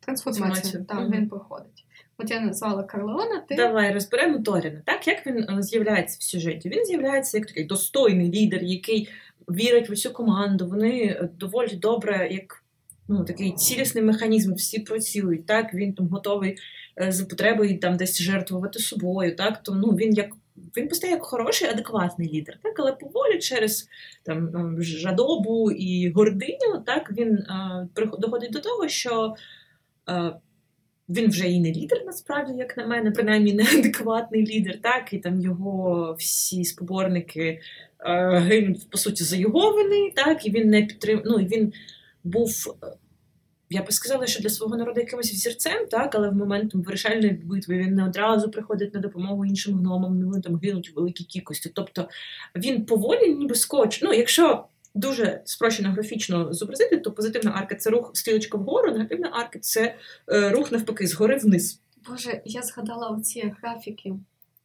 трансформацію 0.00 0.84
так, 0.84 1.10
він 1.10 1.28
проходить. 1.28 1.84
От 2.18 2.30
я 2.30 2.40
назвала 2.40 2.82
Карлеона. 2.82 3.40
Ти... 3.48 3.54
Давай 3.54 3.94
розберемо 3.94 4.38
Торіна. 4.38 4.82
Так 4.84 5.06
як 5.06 5.26
він 5.26 5.38
е, 5.38 5.62
з'являється 5.62 6.18
в 6.20 6.22
сюжеті? 6.22 6.68
Він 6.68 6.84
з'являється 6.84 7.38
як 7.38 7.46
такий 7.46 7.64
достойний 7.64 8.32
лідер, 8.32 8.62
який 8.62 9.08
вірять 9.48 9.88
в 9.88 9.92
усю 9.92 10.10
команду, 10.10 10.66
вони 10.66 11.20
доволі 11.38 11.76
добре, 11.76 12.28
як 12.30 12.64
ну, 13.08 13.24
такий 13.24 13.52
цілісний 13.52 14.04
механізм, 14.04 14.54
всі 14.54 14.78
працюють. 14.78 15.46
Так, 15.46 15.74
він 15.74 15.94
там 15.94 16.08
готовий 16.08 16.56
е, 17.00 17.12
за 17.12 17.24
потребою 17.24 17.78
там 17.78 17.96
десь 17.96 18.22
жертвувати 18.22 18.78
собою. 18.78 19.36
Так, 19.36 19.62
то 19.62 19.74
ну 19.74 19.88
він 19.88 20.14
як 20.14 20.28
він 20.76 20.88
постає 20.88 21.12
як 21.12 21.22
хороший, 21.22 21.68
адекватний 21.68 22.32
лідер, 22.32 22.58
так, 22.62 22.80
але 22.80 22.92
поволі 22.92 23.38
через 23.38 23.88
там 24.22 24.76
жадобу 24.82 25.70
і 25.70 26.10
гординю, 26.10 26.82
так 26.86 27.12
він 27.12 27.38
а, 27.38 27.86
доходить 28.18 28.52
до 28.52 28.60
того, 28.60 28.88
що 28.88 29.34
а, 30.06 30.32
він 31.08 31.30
вже 31.30 31.48
і 31.48 31.60
не 31.60 31.72
лідер, 31.72 32.02
насправді, 32.06 32.52
як 32.58 32.76
на 32.76 32.86
мене, 32.86 33.10
принаймні 33.10 33.52
неадекватний 33.52 34.46
лідер, 34.56 34.80
так, 34.80 35.12
і 35.12 35.18
там 35.18 35.40
його 35.40 36.16
всі 36.18 36.64
споборники 36.64 37.60
а, 38.04 38.38
гинуть 38.38 38.90
по 38.90 38.98
суті 38.98 39.24
за 39.24 39.36
його 39.36 39.72
вини, 39.72 40.12
так, 40.16 40.46
і 40.46 40.50
він 40.50 40.70
не 40.70 40.82
підтримує. 40.82 41.24
Ну, 41.26 41.36
він 41.36 41.72
був 42.24 42.76
я 43.72 43.82
би 43.82 43.92
сказала, 43.92 44.26
що 44.26 44.42
для 44.42 44.48
свого 44.48 44.76
народу 44.76 45.00
якимось 45.00 45.32
взірцем, 45.32 45.86
так, 45.86 46.14
але 46.14 46.28
в 46.28 46.34
момент 46.34 46.74
вирішальної 46.74 47.32
битви 47.32 47.78
він 47.78 47.94
не 47.94 48.04
одразу 48.04 48.50
приходить 48.50 48.94
на 48.94 49.00
допомогу 49.00 49.44
іншим 49.44 49.78
гномам, 49.78 50.18
ну, 50.18 50.26
вони 50.26 50.40
там 50.40 50.56
гинуть 50.56 50.90
у 50.90 51.00
великій 51.00 51.24
кількості. 51.24 51.70
Тобто 51.74 52.08
він 52.56 52.84
поволі, 52.84 53.34
ніби 53.34 53.54
скотч. 53.54 54.02
Ну, 54.02 54.12
якщо 54.12 54.64
дуже 54.94 55.42
спрощено 55.44 55.92
графічно 55.92 56.52
зобразити, 56.52 56.96
то 56.96 57.12
позитивна 57.12 57.50
арка 57.50 57.74
це 57.74 57.90
рух 57.90 58.10
стрілочка 58.14 58.58
вгору, 58.58 58.92
негативна 58.92 59.30
арка 59.32 59.58
це 59.58 59.94
е, 60.32 60.50
рух 60.50 60.72
навпаки 60.72 61.06
згори 61.06 61.36
вниз. 61.36 61.80
Боже, 62.08 62.42
я 62.44 62.62
згадала 62.62 63.08
оці 63.08 63.54
графіки 63.62 64.12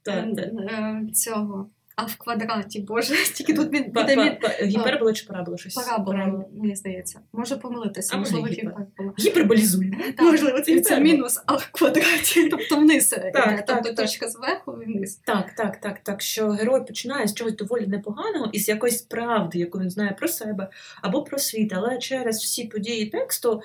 так, 0.04 0.26
е, 0.28 0.36
так. 0.36 0.46
Е, 0.46 1.14
цього 1.14 1.70
а 1.98 2.06
в 2.06 2.16
квадраті, 2.16 2.80
боже, 2.80 3.16
тільки 3.34 3.54
тут 3.54 3.74
він 3.74 3.84
він... 3.84 4.38
Гіпербола 4.62 5.14
чи 5.14 5.26
парабола 5.26 5.58
щось? 5.58 5.74
Парабола, 5.74 6.46
мені 6.54 6.76
здається. 6.76 7.20
Може 7.34 7.58
помилитися, 7.58 8.12
а 8.16 8.18
можливо, 8.18 8.48
гіпербола. 8.48 9.14
Гіперболізуємо. 9.20 9.98
Можливо, 10.20 10.62
це 10.62 10.82
це 10.82 11.00
мінус, 11.00 11.42
а 11.46 11.56
в 11.56 11.70
квадраті, 11.72 12.50
тобто 12.52 12.78
вниз. 12.78 13.10
Так, 13.34 13.66
тобто 13.68 13.94
точка 13.94 14.30
зверху 14.30 14.82
і 14.82 14.86
вниз. 14.86 15.16
Так, 15.16 15.56
так, 15.56 15.82
так, 15.82 16.00
так. 16.00 16.22
Що 16.22 16.50
герой 16.50 16.86
починає 16.86 17.28
з 17.28 17.34
чогось 17.34 17.56
доволі 17.56 17.88
непоганого 17.88 18.50
і 18.52 18.60
з 18.60 18.70
якоїсь 18.70 19.02
правди, 19.02 19.60
яку 19.60 19.80
він 19.80 19.90
знає 19.90 20.16
про 20.20 20.28
себе 20.28 20.70
або 21.02 21.24
про 21.24 21.40
світ, 21.40 21.74
але 21.76 21.98
через 21.98 22.38
всі 22.38 22.64
події 22.64 23.06
тексту 23.06 23.62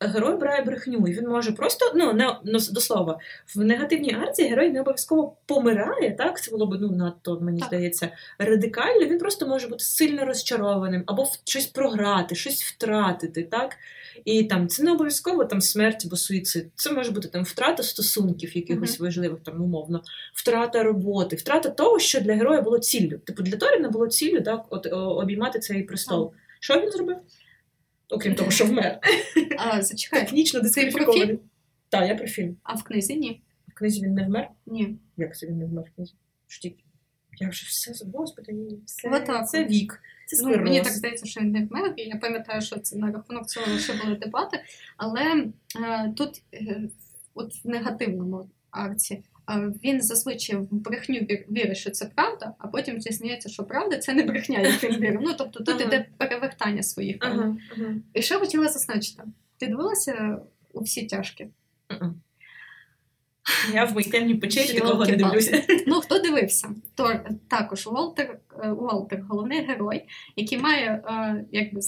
герой 0.00 0.36
брає 0.36 0.62
брехню, 0.62 1.08
і 1.08 1.12
він 1.12 1.28
може 1.28 1.52
просто, 1.52 1.92
ну 1.94 2.12
не 2.12 2.36
ну, 2.44 2.58
до 2.70 2.80
слова, 2.80 3.18
в 3.54 3.58
негативній 3.58 4.14
арці 4.14 4.44
герой 4.44 4.70
не 4.70 4.80
обов'язково 4.80 5.36
помирає. 5.46 6.10
Так, 6.10 6.42
це 6.42 6.50
було 6.50 6.66
б 6.66 6.78
ну 6.80 6.90
надто, 6.90 7.40
мені 7.40 7.60
так. 7.60 7.68
здається, 7.68 8.08
радикально. 8.38 9.06
Він 9.06 9.18
просто 9.18 9.46
може 9.46 9.68
бути 9.68 9.84
сильно 9.84 10.24
розчарованим, 10.24 11.02
або 11.06 11.26
щось 11.44 11.66
програти, 11.66 12.34
щось 12.34 12.64
втратити. 12.64 13.42
так. 13.42 13.76
І 14.24 14.44
там 14.44 14.68
це 14.68 14.82
не 14.82 14.92
обов'язково 14.92 15.44
там 15.44 15.60
смерть 15.60 16.04
або 16.06 16.16
суїцид. 16.16 16.70
Це 16.74 16.92
може 16.92 17.10
бути 17.10 17.28
там 17.28 17.44
втрата 17.44 17.82
стосунків, 17.82 18.56
якихось 18.56 18.98
uh-huh. 18.98 19.02
важливих, 19.02 19.40
там 19.44 19.62
умовно, 19.62 20.02
втрата 20.34 20.82
роботи, 20.82 21.36
втрата 21.36 21.70
того, 21.70 21.98
що 21.98 22.20
для 22.20 22.34
героя 22.34 22.62
було 22.62 22.78
ціллю. 22.78 23.18
Типу 23.18 23.42
для 23.42 23.56
Торіна 23.56 23.88
було 23.88 24.06
ціллю 24.06 24.40
так, 24.40 24.66
от 24.70 24.86
обіймати 24.92 25.58
цей 25.58 25.82
престол. 25.82 26.24
Uh-huh. 26.24 26.56
Що 26.60 26.80
він 26.80 26.90
зробив? 26.90 27.16
Окрім 28.10 28.34
того, 28.34 28.50
що 28.50 28.64
вмер. 28.64 28.98
А, 29.58 29.82
Зачекай. 29.82 30.20
Технічно 30.20 30.60
дискваліфікований. 30.60 31.38
Так, 31.88 32.08
я 32.08 32.14
про 32.14 32.26
фільм. 32.26 32.56
А 32.62 32.74
в 32.74 32.82
книзі 32.82 33.16
ні. 33.16 33.42
В 33.68 33.74
книзі 33.74 34.02
він 34.02 34.14
не 34.14 34.26
вмер? 34.26 34.50
Ні. 34.66 34.96
Як 35.16 35.38
це 35.38 35.46
він 35.46 35.58
не 35.58 35.66
вмер 35.66 35.84
в 35.84 35.94
книзі? 35.94 36.14
Я 37.40 37.48
вже 37.48 37.66
все 37.66 38.04
Господи, 38.14 38.54
це, 38.84 39.10
Отак. 39.10 39.48
це 39.48 39.64
вік. 39.64 40.02
Це 40.26 40.46
ну, 40.46 40.56
Мені 40.56 40.80
так 40.80 40.92
здається, 40.92 41.26
що 41.26 41.40
він 41.40 41.50
не 41.50 41.64
вмер. 41.64 41.94
І 41.96 42.02
я 42.02 42.16
пам'ятаю, 42.16 42.62
що 42.62 42.78
це 42.78 42.96
на 42.96 43.12
рахунок 43.12 43.46
цього 43.46 43.78
ще 43.78 43.92
були 44.04 44.16
дебати. 44.16 44.60
Але 44.96 45.22
е, 45.80 46.12
тут, 46.16 46.42
е, 46.54 46.82
от 47.34 47.64
в 47.64 47.68
негативному 47.68 48.50
акції, 48.70 49.22
він 49.56 50.02
зазвичай 50.02 50.56
в 50.56 50.68
брехню 50.70 51.20
вірить, 51.50 51.76
що 51.76 51.90
це 51.90 52.06
правда, 52.06 52.54
а 52.58 52.66
потім 52.66 53.00
зізнається, 53.00 53.48
що 53.48 53.64
правда 53.64 53.98
це 53.98 54.14
не 54.14 54.22
брехня, 54.22 54.60
як 54.60 54.84
він 54.84 55.00
вірив. 55.00 55.20
Ну 55.22 55.34
тобто 55.38 55.58
тут 55.58 55.74
ага. 55.74 55.84
іде 55.84 56.06
перевертання 56.16 56.82
своїх 56.82 57.16
ага, 57.20 57.56
ага. 57.76 57.94
І 58.14 58.22
що 58.22 58.40
хотіла 58.40 58.68
зазначити? 58.68 59.22
Ти 59.56 59.66
дивилася 59.66 60.38
у 60.72 60.80
всі 60.80 61.06
тяжкі? 61.06 61.48
Я 63.74 63.84
в 63.84 63.92
моїй 63.92 64.10
темній 64.10 64.34
печері 64.34 64.78
такого 64.78 65.06
не 65.06 65.16
дивлюся. 65.16 65.62
Ну, 65.86 65.94
хто 66.00 66.18
дивився, 66.18 66.68
то 66.94 67.20
також 67.48 67.86
Уолтер, 67.86 68.38
е, 68.64 68.70
Уолтер 68.70 69.24
головний 69.28 69.66
герой, 69.66 70.04
який 70.36 70.58
має 70.58 71.02
е, 71.08 71.44
якби 71.52 71.80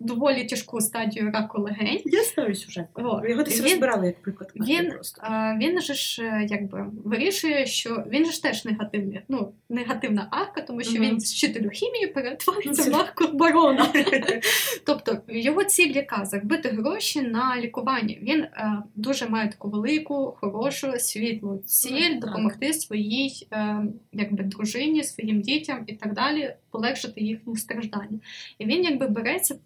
доволі 0.00 0.44
тяжку 0.44 0.80
стадію 0.80 1.30
раку 1.30 1.62
легень. 1.62 2.00
Я 2.04 2.24
знаю 2.24 2.54
сюжет. 2.54 2.86
Його 2.98 3.42
десь 3.42 3.60
розбирали, 3.60 4.06
як 4.06 4.22
приклад. 4.22 4.52
Він 4.56 4.90
просто. 4.90 5.22
Е, 5.22 5.58
він 5.60 5.80
же 5.80 5.94
ж 5.94 6.22
якби 6.48 6.86
вирішує, 7.04 7.66
що 7.66 8.04
він 8.10 8.24
же 8.26 8.32
ж 8.32 8.42
теж 8.42 8.64
негативний, 8.64 9.20
ну, 9.28 9.52
негативна 9.68 10.28
арка, 10.30 10.60
тому 10.60 10.82
що 10.82 11.00
він 11.00 11.20
з 11.20 11.32
вчителю 11.34 11.70
хімії 11.70 12.06
перетворюється 12.06 12.90
в 12.90 12.96
арку 12.96 13.28
барона. 13.32 13.92
Тобто 14.86 15.18
його 15.28 15.64
ціль 15.64 15.92
яка 15.92 16.24
заробити 16.24 16.68
гроші 16.68 17.22
на 17.22 17.60
лікування. 17.60 18.16
Він 18.22 18.46
дуже 18.94 19.28
має 19.28 19.48
таку 19.48 19.70
велику, 19.70 20.36
хорошу 20.40 20.63
хорошу 20.64 20.98
світлу 20.98 21.62
ціль 21.66 22.20
допомогти 22.20 22.72
своїй 22.72 23.48
е, 23.52 23.84
якби 24.12 24.44
дружині, 24.44 25.04
своїм 25.04 25.40
дітям 25.40 25.84
і 25.86 25.92
так 25.92 26.14
далі, 26.14 26.54
полегшити 26.70 27.20
їхні 27.20 27.56
страждання. 27.56 28.18
І 28.58 28.66
він 28.66 28.84
якби 28.84 29.08
береться, 29.08 29.56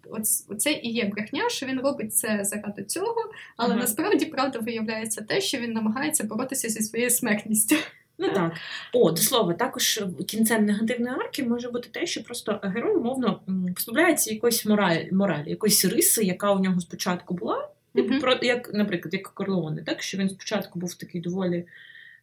оце 0.47 0.71
і 0.71 0.91
є 0.91 1.05
брехня, 1.05 1.49
що 1.49 1.65
він 1.65 1.79
робить 1.79 2.15
це 2.15 2.39
заради 2.43 2.83
цього, 2.83 3.15
але 3.57 3.73
ага. 3.73 3.81
насправді 3.81 4.25
правда 4.25 4.59
виявляється 4.59 5.21
те, 5.21 5.41
що 5.41 5.57
він 5.57 5.71
намагається 5.71 6.23
боротися 6.23 6.69
зі 6.69 6.81
своєю 6.81 7.09
смертністю. 7.09 7.75
Ну 8.17 8.29
так. 8.33 8.53
О, 8.93 9.11
до 9.11 9.17
слова, 9.17 9.53
також 9.53 10.03
кінцем 10.27 10.65
негативної 10.65 11.15
арки 11.15 11.43
може 11.43 11.69
бути 11.69 11.89
те, 11.91 12.05
що 12.05 12.23
просто 12.23 12.59
герой, 12.63 12.95
умовно, 12.95 13.41
позбавляється 13.75 14.33
якоїсь 14.33 14.65
моралі, 14.65 15.09
моралі, 15.11 15.49
якоїсь 15.49 15.85
риси, 15.85 16.23
яка 16.23 16.53
у 16.53 16.59
нього 16.59 16.81
спочатку 16.81 17.33
була. 17.33 17.69
Mm-hmm. 17.95 18.19
Про, 18.19 18.37
як, 18.41 18.73
Наприклад, 18.73 19.13
як 19.13 19.23
Корлеоне, 19.23 19.83
так 19.83 20.01
що 20.01 20.17
він 20.17 20.29
спочатку 20.29 20.79
був 20.79 20.93
такий 20.93 21.21
доволі, 21.21 21.65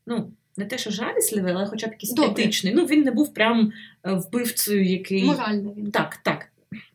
ну, 0.07 0.31
не 0.57 0.65
те, 0.65 0.79
що 0.79 0.91
жалісливий, 0.91 1.53
але 1.53 1.67
хоча 1.67 1.87
б 1.87 1.91
якийсь 1.91 2.19
етичний. 2.19 2.75
Ну, 2.75 2.85
він 2.87 3.03
не 3.03 3.11
був 3.11 3.35
прям 3.35 3.73
е, 4.07 4.13
вбивцею, 4.13 4.85
який. 4.85 5.25
Моральний 5.25 5.73
він. 5.77 5.91
Так, 5.91 6.17
так. 6.17 6.49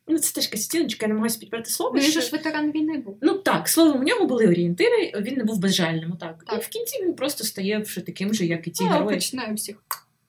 Ну, 0.07 0.19
це 0.19 0.33
теж 0.33 0.45
якась 0.45 0.63
стіночка, 0.63 1.05
я 1.05 1.07
намагаюся 1.07 1.39
підбирати 1.39 1.69
слово. 1.69 1.91
Ну, 1.95 2.01
він 2.01 2.11
що... 2.11 2.21
ж 2.21 2.31
ветеран 2.31 2.71
війни 2.71 2.97
був. 2.97 3.17
Ну 3.21 3.33
так, 3.33 3.69
словом, 3.69 3.99
у 3.99 4.03
нього 4.03 4.25
були 4.25 4.47
орієнтири, 4.47 5.13
він 5.15 5.35
не 5.35 5.43
був 5.43 5.59
безжальним. 5.59 6.11
Так. 6.19 6.43
так. 6.47 6.59
І 6.59 6.61
в 6.61 6.67
кінці 6.67 7.03
він 7.03 7.13
просто 7.13 7.43
стає 7.43 7.79
вже 7.79 8.01
таким 8.01 8.33
же, 8.33 8.45
як 8.45 8.67
і 8.67 8.71
ті 8.71 8.83
а, 8.83 8.87
герої. 8.87 9.15
починаю 9.15 9.55
всіх. 9.55 9.75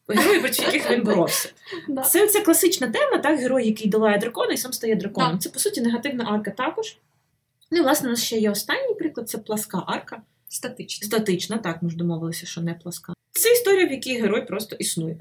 Герої, 0.08 0.40
проти 0.40 0.62
яких 0.62 0.90
він 0.90 1.02
боровся. 1.04 1.48
Це 2.04 2.28
ця 2.28 2.40
класична 2.40 2.86
тема, 2.86 3.18
так, 3.18 3.38
герой, 3.38 3.66
який 3.66 3.88
долає 3.88 4.18
дракона 4.18 4.52
і 4.52 4.56
сам 4.56 4.72
стає 4.72 4.96
драконом. 4.96 5.38
Це, 5.38 5.50
по 5.50 5.58
суті, 5.58 5.80
негативна 5.80 6.24
арка 6.24 6.50
також. 6.50 6.96
Ну, 7.72 7.78
і, 7.78 7.82
власне, 7.82 8.08
у 8.08 8.10
нас 8.10 8.22
ще 8.22 8.38
є 8.38 8.50
останній 8.50 8.94
приклад 8.94 9.28
це 9.28 9.38
пласка 9.38 9.84
арка. 9.86 10.22
Статична. 10.48 11.06
Статична, 11.06 11.58
так, 11.58 11.82
ми 11.82 11.90
ж 11.90 11.96
домовилися, 11.96 12.46
що 12.46 12.60
не 12.60 12.74
пласка. 12.74 13.12
Це 13.30 13.52
історія, 13.52 13.86
в 13.86 13.90
якій 13.90 14.20
герой 14.20 14.46
просто 14.46 14.76
існує 14.76 15.16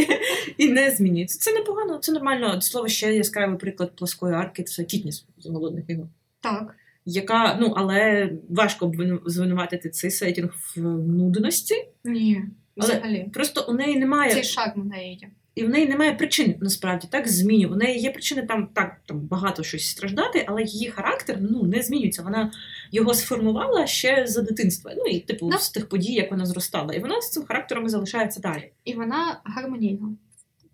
і 0.58 0.68
не 0.68 0.90
змінюється. 0.90 1.38
Це 1.38 1.52
непогано, 1.52 1.98
це 1.98 2.12
нормально. 2.12 2.54
До 2.54 2.60
слова, 2.60 2.88
ще 2.88 3.14
яскравий 3.14 3.58
приклад 3.58 3.96
плоскої 3.96 4.34
арки 4.34 4.62
це 4.62 4.84
Кітніс 4.84 5.24
з 5.38 5.46
голодних 5.46 5.84
ігор. 5.88 6.06
Так. 6.40 6.76
Яка, 7.04 7.58
ну, 7.60 7.74
але 7.76 8.32
важко 8.48 8.92
звинуватити 9.26 9.90
цей 9.90 10.10
сетінг 10.10 10.54
в 10.76 10.80
нудності. 11.08 11.74
Ні. 12.04 12.42
Взагалі. 12.76 13.02
Але 13.04 13.30
просто 13.32 13.66
у 13.68 13.72
неї 13.72 13.96
немає. 13.96 14.32
Цей 14.32 14.44
шаг 14.44 14.72
в 14.76 14.84
неї 14.84 15.18
є. 15.22 15.28
І 15.54 15.64
в 15.64 15.68
неї 15.68 15.86
немає 15.86 16.12
причин 16.12 16.54
насправді 16.60 17.08
так 17.10 17.28
зміню. 17.28 17.68
У 17.72 17.76
неї 17.76 18.00
є 18.00 18.10
причини 18.10 18.42
там 18.42 18.68
так 18.74 19.00
там 19.06 19.20
багато 19.20 19.62
щось 19.62 19.88
страждати, 19.88 20.44
але 20.48 20.62
її 20.62 20.90
характер 20.90 21.38
ну 21.40 21.62
не 21.62 21.82
змінюється. 21.82 22.22
Вона 22.22 22.52
його 22.92 23.14
сформувала 23.14 23.86
ще 23.86 24.26
за 24.26 24.42
дитинства. 24.42 24.92
Ну 24.96 25.04
і 25.04 25.20
типу 25.20 25.50
да. 25.50 25.58
з 25.58 25.70
тих 25.70 25.88
подій, 25.88 26.12
як 26.12 26.30
вона 26.30 26.46
зростала, 26.46 26.94
і 26.94 27.00
вона 27.00 27.20
з 27.20 27.30
цим 27.30 27.44
характером 27.44 27.88
залишається 27.88 28.40
далі. 28.40 28.72
І 28.84 28.94
вона 28.94 29.40
гармонійна 29.44 30.08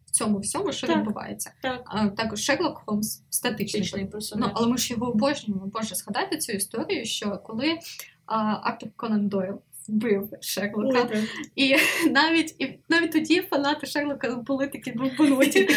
в 0.06 0.10
цьому 0.10 0.38
всьому, 0.38 0.72
що 0.72 0.86
так, 0.86 0.96
відбувається. 0.96 1.52
Так. 1.62 1.82
А, 1.86 2.08
Також 2.08 2.40
Шерлок 2.40 2.82
Холмс 2.86 3.22
статичний 3.30 4.06
персонаж. 4.06 4.48
Ну, 4.48 4.54
але 4.56 4.68
ми 4.68 4.78
ж 4.78 4.92
його 4.92 5.10
обожнюємо. 5.10 5.66
Боже, 5.66 5.94
згадайте 5.94 6.36
цю 6.36 6.52
історію, 6.52 7.04
що 7.04 7.40
коли 7.44 7.78
а, 8.26 8.36
Артур 8.62 8.88
Конан 8.96 9.28
Дойл 9.28 9.60
вбив 9.88 10.28
Шерлока. 10.40 11.08
Ой, 11.12 11.28
і 11.56 11.76
навіть 12.10 12.54
і 12.58 12.78
навіть 12.88 13.12
тоді 13.12 13.40
фанати 13.40 13.86
Шерлока 13.86 14.36
були 14.36 14.66
такі 14.66 14.92
бунуті. 15.18 15.68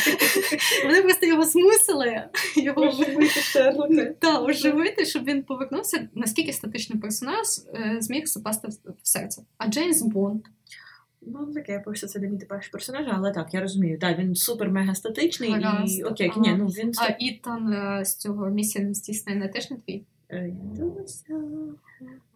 Вони 0.86 1.02
просто 1.02 1.26
його 1.26 1.44
змусили 1.44 2.24
його 2.56 2.82
оживити 2.82 3.28
Шерлока. 3.30 4.06
Так, 4.20 4.44
оживити, 4.44 5.06
щоб 5.06 5.24
він 5.24 5.44
повернувся, 5.44 6.10
наскільки 6.16 6.54
статичний 6.54 7.00
персонаж 7.00 7.46
е, 7.74 7.98
зміг 8.00 8.26
запасти 8.26 8.68
в 9.04 9.08
серце. 9.08 9.42
А 9.58 9.68
Джеймс 9.68 10.02
Бонд. 10.02 10.42
Ну, 11.22 11.54
таке, 11.54 11.72
я 11.72 11.80
просто 11.80 12.08
це 12.08 12.20
не 12.20 12.28
мій 12.28 12.38
типаж 12.38 12.68
персонажа, 12.68 13.12
але 13.16 13.32
так, 13.32 13.54
я 13.54 13.62
розумію. 13.62 14.00
Так, 14.00 14.20
він 14.20 14.34
супер-мега 14.34 14.96
статичний 14.96 15.56
і 15.88 16.04
окей, 16.04 16.32
ні, 16.38 16.56
ну 16.58 16.66
він 16.66 16.92
А 16.98 17.16
Ітан 17.20 17.74
е, 17.74 18.06
з 18.06 18.16
цього 18.16 18.50
місія 18.50 18.86
не 18.86 18.94
здійснена 18.94 19.48
теж 19.48 19.72
не 19.72 19.78
твій? 19.78 20.04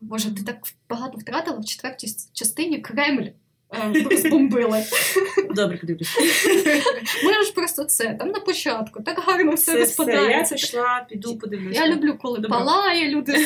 Боже, 0.02 0.36
ти 0.36 0.44
так 0.44 0.58
багато 0.90 1.18
втратила 1.18 1.60
в 1.60 1.66
четвертій 1.66 2.08
частині 2.34 2.80
Кремль 2.82 3.28
е, 3.74 4.04
розбомбили. 4.12 4.84
Добре, 5.56 5.78
подивлюся. 5.78 6.20
Можеш 7.24 7.52
просто 7.56 7.84
це 7.84 8.14
там 8.20 8.30
на 8.30 8.40
початку, 8.40 9.04
так 9.04 9.20
гарно 9.20 9.52
все, 9.52 9.72
все 9.72 9.80
розпадається. 9.80 10.56
Я 10.56 10.62
пішла, 10.62 11.06
піду, 11.10 11.38
подивлюся. 11.38 11.84
Я 11.84 11.96
люблю, 11.96 12.18
коли 12.22 12.40
Добре. 12.40 12.58
палає, 12.58 13.10
люди. 13.10 13.32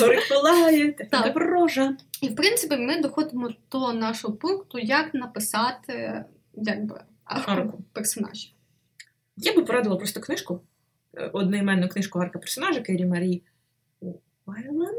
Горить 0.00 0.28
палає, 0.28 0.92
техніка 0.92 1.30
ворожа. 1.34 1.96
І 2.20 2.28
в 2.28 2.36
принципі 2.36 2.76
ми 2.76 3.00
доходимо 3.00 3.50
до 3.70 3.92
нашого 3.92 4.34
пункту, 4.34 4.78
як 4.78 5.14
написати 5.14 6.24
якби, 6.54 7.00
арку 7.24 7.84
персонажів. 7.92 8.50
Я 9.36 9.54
би 9.54 9.62
порадила 9.62 9.96
просто 9.96 10.20
книжку, 10.20 10.60
е, 11.16 11.30
одноіменну 11.32 11.88
книжку 11.88 12.18
арка 12.18 12.38
персонажа 12.38 12.80
Кері 12.80 13.06
Марі 13.06 13.42
Вайланд. 14.46 14.98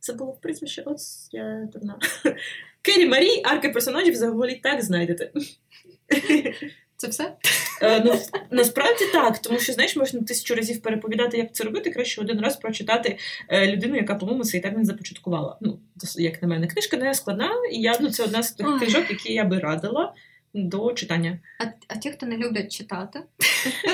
Це 0.00 0.12
було 0.12 0.32
в 0.32 0.40
прізвище 0.40 0.82
ось 0.86 1.28
я 1.32 1.68
дурна. 1.72 1.98
Кері 2.82 3.08
Марі, 3.08 3.42
арки 3.44 3.68
персонажів 3.68 4.12
взагалі 4.12 4.54
так 4.54 4.82
знайдете. 4.82 5.30
Це 6.96 7.08
все? 7.08 7.36
Е, 7.82 8.02
ну, 8.04 8.14
Насправді 8.50 9.04
так, 9.12 9.38
тому 9.38 9.58
що, 9.58 9.72
знаєш, 9.72 9.96
можна 9.96 10.20
тисячу 10.22 10.54
разів 10.54 10.82
переповідати, 10.82 11.38
як 11.38 11.54
це 11.54 11.64
робити, 11.64 11.90
краще 11.90 12.20
один 12.20 12.40
раз 12.40 12.56
прочитати 12.56 13.18
е, 13.48 13.72
людину, 13.72 13.96
яка, 13.96 14.14
по-моєму, 14.14 14.44
цей 14.44 14.60
термін 14.60 14.84
започаткувала. 14.84 15.58
Ну, 15.60 15.80
як 16.16 16.42
на 16.42 16.48
мене, 16.48 16.66
книжка 16.66 16.96
не 16.96 17.14
складна, 17.14 17.50
і 17.72 17.80
я 17.80 17.98
ну, 18.00 18.10
це 18.10 18.24
одна 18.24 18.42
з 18.42 18.52
тих 18.52 18.66
книжок, 18.78 19.10
які 19.10 19.32
я 19.32 19.44
би 19.44 19.58
радила 19.58 20.14
до 20.54 20.92
читання. 20.92 21.38
А 21.58 21.64
а 21.88 21.96
ті, 21.96 22.10
хто 22.10 22.26
не 22.26 22.36
люблять 22.36 22.72
читати, 22.72 23.22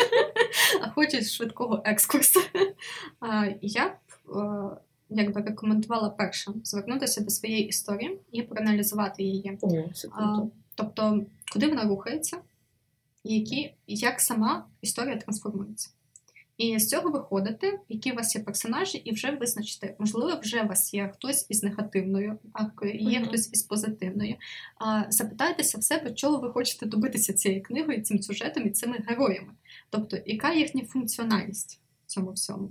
а 0.83 0.91
хочуть 0.91 1.31
швидкого 1.31 1.83
екскурсу, 1.85 2.41
я 3.63 3.87
е, 3.87 3.93
якби 5.09 5.41
рекомендувала 5.41 6.11
перше 6.11 6.53
звернутися 6.65 7.21
до 7.21 7.31
своєї 7.31 7.67
історії 7.67 8.19
і 8.33 8.43
проаналізувати 8.43 9.23
її. 9.23 9.59
О, 9.63 9.69
круто. 9.69 10.51
Тобто, 10.75 11.25
куди 11.53 11.69
вона 11.69 11.85
рухається, 11.85 12.37
і 13.25 13.39
які, 13.39 13.75
як 13.87 14.21
сама 14.21 14.67
історія 14.81 15.17
трансформується. 15.17 15.91
І 16.57 16.79
з 16.79 16.89
цього 16.89 17.11
виходити, 17.11 17.81
які 17.89 18.13
у 18.13 18.15
вас 18.15 18.37
є 18.37 18.43
персонажі, 18.43 18.99
і 18.99 19.15
вже 19.15 19.31
визначити, 19.31 19.97
можливо, 19.99 20.41
вже 20.43 20.63
у 20.63 20.67
вас 20.67 20.95
є 20.95 21.11
хтось 21.15 21.47
із 21.49 21.63
негативною 21.63 22.39
аркою, 22.53 22.95
є 22.95 23.21
mm-hmm. 23.21 23.29
хтось 23.29 23.53
із 23.53 23.63
позитивною. 23.63 24.35
А, 24.79 25.03
Запитайтеся 25.09 25.79
в 25.79 25.83
себе, 25.83 26.11
чого 26.11 26.39
ви 26.39 26.51
хочете 26.51 26.87
добитися 26.87 27.33
цією 27.33 27.63
книгою, 27.63 28.03
цим 28.03 28.23
сюжетом 28.23 28.67
і 28.67 28.71
цими 28.71 28.99
героями. 29.09 29.53
Тобто, 29.91 30.19
яка 30.27 30.53
їхня 30.53 30.85
функціональність 30.85 31.81
в 32.07 32.07
цьому 32.07 32.33
всьому. 32.33 32.71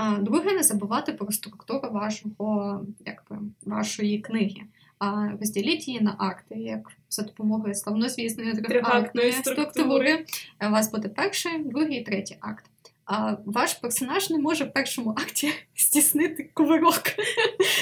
А 0.00 0.18
друге, 0.18 0.52
не 0.52 0.62
забувати 0.62 1.12
про 1.12 1.32
структуру 1.32 1.90
вашого, 1.90 2.80
якби, 3.06 3.38
вашої 3.66 4.18
книги. 4.18 4.62
А 4.98 5.28
розділіть 5.40 5.88
її 5.88 6.00
на 6.00 6.14
акти, 6.18 6.54
як 6.54 6.92
за 7.10 7.22
допомогою 7.22 7.74
славнозвісної 7.74 8.54
трьохактної 8.54 9.32
структури. 9.32 10.24
У 10.68 10.70
вас 10.70 10.92
буде 10.92 11.08
перший, 11.08 11.64
другий, 11.64 12.02
третій 12.02 12.36
акт. 12.40 12.64
А 13.10 13.36
ваш 13.44 13.74
персонаж 13.74 14.30
не 14.30 14.38
може 14.38 14.64
в 14.64 14.72
першому 14.72 15.10
акті 15.10 15.48
стіснити 15.74 16.50
кувирок 16.54 17.02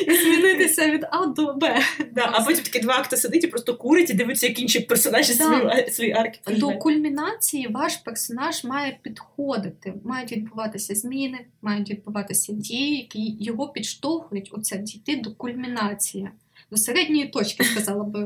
і 0.06 0.14
змінитися 0.14 0.90
від 0.90 1.06
А 1.10 1.26
до 1.26 1.54
Б. 1.54 1.80
Да, 2.12 2.30
А 2.32 2.44
потім 2.44 2.64
такі 2.64 2.78
два 2.78 2.94
акти 2.94 3.16
сидить 3.16 3.44
і 3.44 3.46
просто 3.46 3.76
курить 3.76 4.10
і 4.10 4.14
дивиться, 4.14 4.46
як 4.46 4.58
інші 4.58 4.80
персонажі 4.80 5.34
да. 5.34 5.44
свої, 5.44 5.90
свої 5.90 6.12
арки. 6.12 6.40
До 6.56 6.72
кульмінації 6.72 7.68
ваш 7.68 7.96
персонаж 7.96 8.64
має 8.64 8.98
підходити. 9.02 9.94
Мають 10.04 10.32
відбуватися 10.32 10.94
зміни, 10.94 11.38
мають 11.62 11.90
відбуватися 11.90 12.52
дії, 12.52 12.96
які 12.96 13.36
його 13.40 13.68
підштовхують 13.68 14.50
оце 14.52 14.78
дійти 14.78 15.16
до 15.16 15.34
кульмінації 15.34 16.28
до 16.70 16.76
середньої 16.76 17.28
точки, 17.28 17.64
сказала 17.64 18.04
б. 18.04 18.18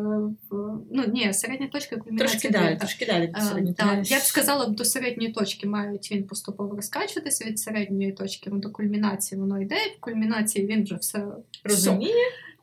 Ну, 0.91 1.05
ні, 1.07 1.33
середня 1.33 1.69
точка. 1.69 1.97
Трошки 2.19 2.51
далі, 2.51 2.77
трошки 2.77 3.07
далі 3.07 3.27
до 3.27 3.41
середньої 3.41 3.75
точки. 3.75 4.15
Я 4.15 4.19
б 4.19 4.23
сказала, 4.23 4.67
до 4.67 4.85
середньої 4.85 5.33
точки 5.33 5.67
мають 5.67 6.13
він 6.13 6.25
поступово 6.25 6.77
розкачуватися 6.77 7.45
від 7.45 7.59
середньої 7.59 8.13
точки 8.13 8.51
до 8.51 8.71
кульмінації 8.71 9.41
воно 9.41 9.63
йде, 9.63 9.77
в 9.99 10.01
кульмінації 10.01 10.67
він 10.67 10.85
вже 10.85 10.95
все 10.95 11.25
розуміє. 11.65 12.15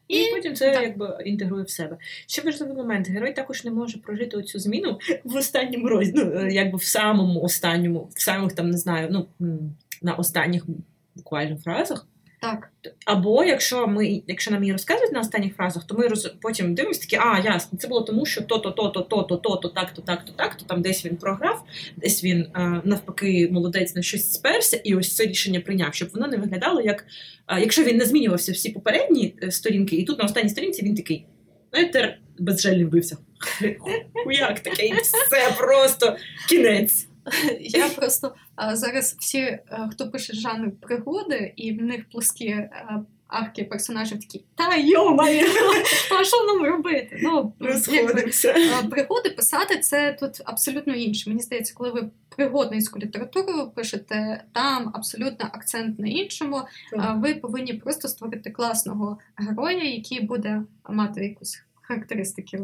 І, 0.07 0.21
і 0.21 0.31
потім 0.31 0.55
це 0.55 0.71
так. 0.71 0.83
якби 0.83 1.17
інтегрує 1.25 1.63
в 1.63 1.69
себе. 1.69 1.97
Ще 2.27 2.41
важливий 2.41 2.75
момент: 2.75 3.09
герой 3.09 3.33
також 3.33 3.63
не 3.63 3.71
може 3.71 3.97
прожити 3.97 4.37
оцю 4.37 4.59
зміну 4.59 4.99
в 5.23 5.35
останньому 5.35 5.89
розділі, 5.89 6.23
ну, 6.33 6.47
якби 6.47 6.77
в 6.77 6.83
самому 6.83 7.41
останньому, 7.41 8.09
в 8.15 8.21
самих 8.21 8.53
там 8.53 8.69
не 8.69 8.77
знаю, 8.77 9.07
ну 9.11 9.27
на 10.01 10.13
останніх 10.13 10.65
буквально 11.15 11.57
фразах. 11.57 12.07
Так. 12.51 12.71
Або 13.05 13.43
якщо 13.43 13.87
ми, 13.87 14.21
якщо 14.27 14.51
нам 14.51 14.63
її 14.63 14.71
розказують 14.71 15.11
на 15.13 15.19
останніх 15.19 15.55
фразах, 15.55 15.87
то 15.87 15.95
ми 15.95 16.07
роз, 16.07 16.35
потім 16.41 16.75
дивимося 16.75 17.01
такі, 17.01 17.15
а, 17.15 17.41
ясно, 17.45 17.79
це 17.79 17.87
було 17.87 18.01
тому, 18.01 18.25
що 18.25 18.41
то-то, 18.41 18.71
то-то, 18.71 19.01
то-то, 19.01 19.37
то-то, 19.37 19.69
так-то, 19.69 20.01
так-то, 20.01 20.31
так-то, 20.31 20.65
там 20.65 20.81
десь 20.81 21.05
він 21.05 21.15
програв, 21.15 21.63
десь 21.97 22.23
він 22.23 22.47
навпаки 22.83 23.49
молодець 23.51 23.95
на 23.95 24.01
щось 24.01 24.33
сперся, 24.33 24.81
і 24.83 24.95
ось 24.95 25.15
це 25.15 25.25
рішення 25.25 25.59
прийняв, 25.59 25.93
щоб 25.93 26.09
воно 26.13 26.27
не 26.27 26.37
виглядало 26.37 26.81
як 26.81 27.05
якщо 27.59 27.83
він 27.83 27.97
не 27.97 28.05
змінювався 28.05 28.51
всі 28.51 28.69
попередні 28.69 29.35
е, 29.43 29.51
сторінки, 29.51 29.95
і 29.95 30.03
тут 30.03 30.19
на 30.19 30.25
останній 30.25 30.49
сторінці 30.49 30.85
він 30.85 30.95
такий. 30.95 31.25
Знаєте, 31.71 32.17
безжальний 32.39 32.85
вбився. 32.85 33.17
Хуяк 34.13 34.59
такий, 34.59 34.93
все 35.01 35.55
просто 35.57 36.17
кінець. 36.49 37.07
Я 37.59 37.89
просто 37.89 38.35
зараз 38.73 39.15
всі, 39.19 39.59
хто 39.91 40.11
пише 40.11 40.33
жанр 40.33 40.71
пригоди, 40.81 41.53
і 41.55 41.73
в 41.73 41.81
них 41.81 42.09
плоскі 42.09 42.49
а, 42.49 42.99
арки 43.27 43.63
персонажів 43.63 44.19
такі 44.19 44.43
та 44.55 44.75
йомає, 44.75 45.45
а 46.19 46.23
що 46.23 46.45
нам 46.45 46.65
робити? 46.65 47.19
Ну, 47.23 47.53
Пригоди 48.89 49.29
писати 49.29 49.79
це 49.79 50.17
тут 50.19 50.41
абсолютно 50.45 50.93
інше. 50.95 51.29
Мені 51.29 51.41
здається, 51.41 51.73
коли 51.77 51.91
ви 51.91 52.09
пригодницьку 52.35 52.99
літературу 52.99 53.71
пишете, 53.75 54.43
там 54.53 54.91
абсолютно 54.93 55.49
акцент 55.53 55.99
на 55.99 56.07
іншому. 56.07 56.61
Ви 57.15 57.35
повинні 57.35 57.73
просто 57.73 58.07
створити 58.07 58.51
класного 58.51 59.17
героя, 59.35 59.83
який 59.83 60.21
буде 60.21 60.61
мати 60.89 61.25
якусь 61.25 61.63
характеристики 61.81 62.59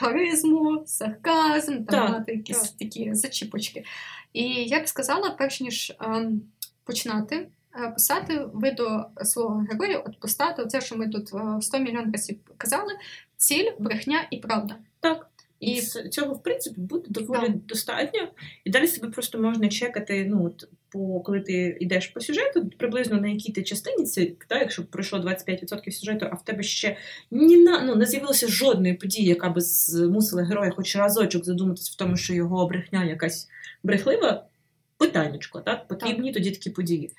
харизму, 0.00 0.82
сарказм, 0.86 1.84
там 1.84 2.12
мати 2.12 2.32
якісь 2.32 2.60
так. 2.60 2.78
такі 2.78 3.14
зачіпочки. 3.14 3.84
І 4.32 4.42
я 4.44 4.80
б 4.80 4.88
сказала, 4.88 5.30
перш 5.30 5.60
ніж 5.60 5.92
ем, 6.00 6.42
починати 6.84 7.48
е, 7.80 7.88
писати, 7.90 8.46
ви 8.52 8.70
до 8.70 9.06
свого 9.24 9.66
героя 9.70 9.98
от 9.98 10.20
постати, 10.20 10.62
оце, 10.62 10.80
що 10.80 10.96
ми 10.96 11.08
тут 11.08 11.28
100 11.60 11.76
е, 11.76 11.80
мільйон 11.80 12.12
разів 12.12 12.38
казали: 12.56 12.92
ціль, 13.36 13.70
брехня 13.78 14.26
і 14.30 14.36
правда. 14.36 14.76
Так. 15.00 15.29
І 15.60 15.80
цього, 15.82 16.34
в 16.34 16.42
принципі, 16.42 16.80
буде 16.80 17.06
доволі 17.08 17.46
так. 17.46 17.56
достатньо. 17.56 18.28
І 18.64 18.70
далі 18.70 18.86
себе 18.86 19.08
просто 19.08 19.38
можна 19.38 19.68
чекати. 19.68 20.26
ну, 20.30 20.46
от, 20.46 20.68
по 20.90 21.20
коли 21.20 21.40
ти 21.40 21.76
йдеш 21.80 22.06
по 22.06 22.20
сюжету, 22.20 22.70
приблизно 22.78 23.20
на 23.20 23.28
якій 23.28 23.52
ти 23.52 23.62
частині 23.62 24.04
це, 24.04 24.26
та, 24.48 24.58
якщо 24.58 24.84
пройшло 24.84 25.18
25% 25.18 25.90
сюжету, 25.90 26.26
а 26.30 26.34
в 26.34 26.44
тебе 26.44 26.62
ще 26.62 26.96
ні 27.30 27.56
на 27.56 27.82
ну 27.82 27.94
не 27.94 28.06
з'явилося 28.06 28.48
жодної 28.48 28.94
події, 28.94 29.26
яка 29.26 29.48
би 29.48 29.60
змусила 29.60 30.42
героя 30.42 30.70
хоч 30.70 30.96
разочок 30.96 31.44
задуматись 31.44 31.90
в 31.90 31.96
тому, 31.96 32.16
що 32.16 32.34
його 32.34 32.66
брехня 32.66 33.04
якась 33.04 33.48
брехлива. 33.82 34.46
Питаннячко, 34.98 35.60
так 35.60 35.88
потрібні 35.88 36.32
так. 36.32 36.34
тоді 36.34 36.50
такі 36.50 36.70
події. 36.70 37.12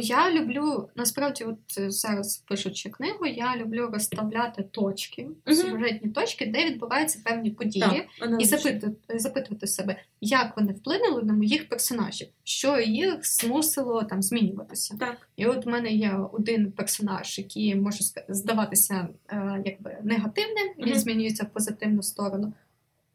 Я 0.00 0.32
люблю 0.32 0.88
насправді, 0.96 1.44
от 1.44 1.78
е, 1.78 1.90
зараз 1.90 2.36
пишучи 2.36 2.90
книгу, 2.90 3.26
я 3.26 3.56
люблю 3.56 3.90
розставляти 3.92 4.62
точки, 4.62 5.28
uh-huh. 5.46 5.54
сюжетні 5.54 6.10
точки, 6.10 6.46
де 6.46 6.66
відбуваються 6.66 7.20
певні 7.24 7.50
події, 7.50 8.08
так, 8.18 8.40
і 8.40 8.44
запитувати, 8.44 9.18
запитувати 9.18 9.66
себе, 9.66 9.96
як 10.20 10.56
вони 10.56 10.72
вплинули 10.72 11.22
на 11.22 11.32
моїх 11.32 11.68
персонажів, 11.68 12.28
що 12.44 12.80
їх 12.80 13.26
змусило 13.26 14.04
там 14.04 14.22
змінюватися. 14.22 14.96
Так. 15.00 15.28
І 15.36 15.46
от 15.46 15.66
в 15.66 15.68
мене 15.68 15.90
є 15.90 16.20
один 16.32 16.72
персонаж, 16.72 17.38
який 17.38 17.74
може 17.74 18.04
здаватися 18.28 19.08
е, 19.28 19.62
якби 19.64 19.96
негативним, 20.02 20.68
uh-huh. 20.68 20.86
він 20.86 20.98
змінюється 20.98 21.44
в 21.44 21.52
позитивну 21.52 22.02
сторону, 22.02 22.52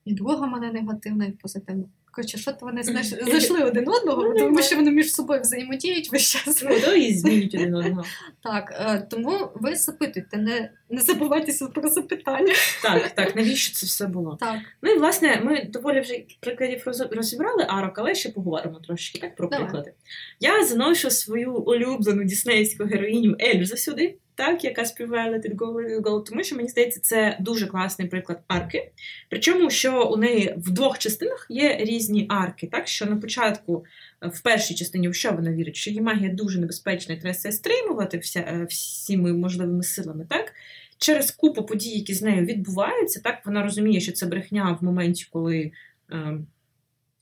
і 0.06 0.14
друга 0.14 0.48
мене 0.48 0.72
негативна 0.72 1.26
і 1.26 1.32
позитивна. 1.32 1.86
Коротше, 2.16 2.38
що 2.38 2.52
то 2.52 2.66
вони 2.66 2.84
знаєш, 2.84 3.08
зайшли 3.08 3.64
один 3.64 3.90
одного, 3.90 4.24
ну, 4.24 4.40
тому 4.40 4.62
що 4.62 4.76
вони 4.76 4.92
між 4.92 5.14
собою 5.14 5.42
взаємодіють 5.42 6.12
весь 6.12 6.30
час. 6.32 6.64
Ну, 6.64 6.80
да, 6.86 6.94
і 6.94 7.14
змінюють 7.14 7.56
один 7.56 7.76
одного. 7.76 8.04
Так, 8.44 8.74
е, 8.80 9.08
тому 9.10 9.50
ви 9.56 9.76
запитуйте, 9.76 10.38
не 10.38 10.72
не 10.90 11.02
забувайтеся 11.02 11.68
про 11.68 11.90
запитання. 11.90 12.54
Так, 12.82 13.10
так, 13.10 13.36
навіщо 13.36 13.74
це 13.76 13.86
все 13.86 14.08
було? 14.08 14.38
Так. 14.40 14.60
Ну 14.82 14.92
і 14.92 14.98
власне, 14.98 15.42
ми 15.44 15.64
доволі 15.64 16.00
вже 16.00 16.24
прикладів 16.40 16.84
розібрали 17.12 17.66
арок, 17.70 17.94
але 17.98 18.16
ще 18.16 18.30
поговоримо 18.30 18.80
трошки 18.80 19.20
так 19.20 19.36
про 19.36 19.48
Давай. 19.48 19.64
приклади. 19.64 19.94
Я 20.40 20.66
заношу 20.66 21.10
свою 21.10 21.54
улюблену 21.56 22.24
діснеївську 22.24 22.84
героїню 22.84 23.36
Ельзу 23.42 23.78
сюди 23.78 24.18
так, 24.36 24.64
яка 24.64 24.86
співає 24.86 25.32
Let 25.32 25.50
it 25.50 25.56
go, 25.56 25.74
let 25.74 26.00
it 26.00 26.02
go, 26.02 26.24
тому 26.24 26.44
що 26.44 26.56
мені 26.56 26.70
здається, 26.70 27.00
це 27.00 27.38
дуже 27.40 27.68
класний 27.68 28.08
приклад 28.08 28.40
арки. 28.48 28.92
Причому, 29.30 29.70
що 29.70 30.08
у 30.08 30.18
неї 30.18 30.54
в 30.58 30.72
двох 30.72 31.00
частинах 31.00 31.48
є 31.50 31.78
різні 31.80 32.26
арки, 32.30 32.68
так 32.72 32.88
що 32.88 33.06
на 33.06 33.16
початку, 33.16 33.86
в 34.22 34.42
першій 34.42 34.76
частині, 34.76 35.10
в 35.10 35.16
що 35.16 35.32
вона 35.32 35.52
вірить, 35.52 35.76
що 35.76 35.90
її 35.90 36.02
магія 36.02 36.34
дуже 36.34 36.60
небезпечна 36.60 37.16
і 37.16 37.20
треба 37.20 37.34
все 37.34 37.52
стримувати 37.52 38.18
вся, 38.18 38.40
е, 38.40 38.66
всіми 38.70 39.34
можливими 39.34 39.84
силами, 39.84 40.26
так? 40.30 40.54
через 40.98 41.32
купу 41.32 41.64
подій, 41.64 41.90
які 41.90 42.14
з 42.14 42.22
нею 42.22 42.46
відбуваються, 42.46 43.22
так 43.22 43.46
вона 43.46 43.64
розуміє, 43.64 44.00
що 44.00 44.12
це 44.12 44.26
брехня 44.26 44.78
в 44.82 44.84
моменті, 44.84 45.28
коли. 45.32 45.72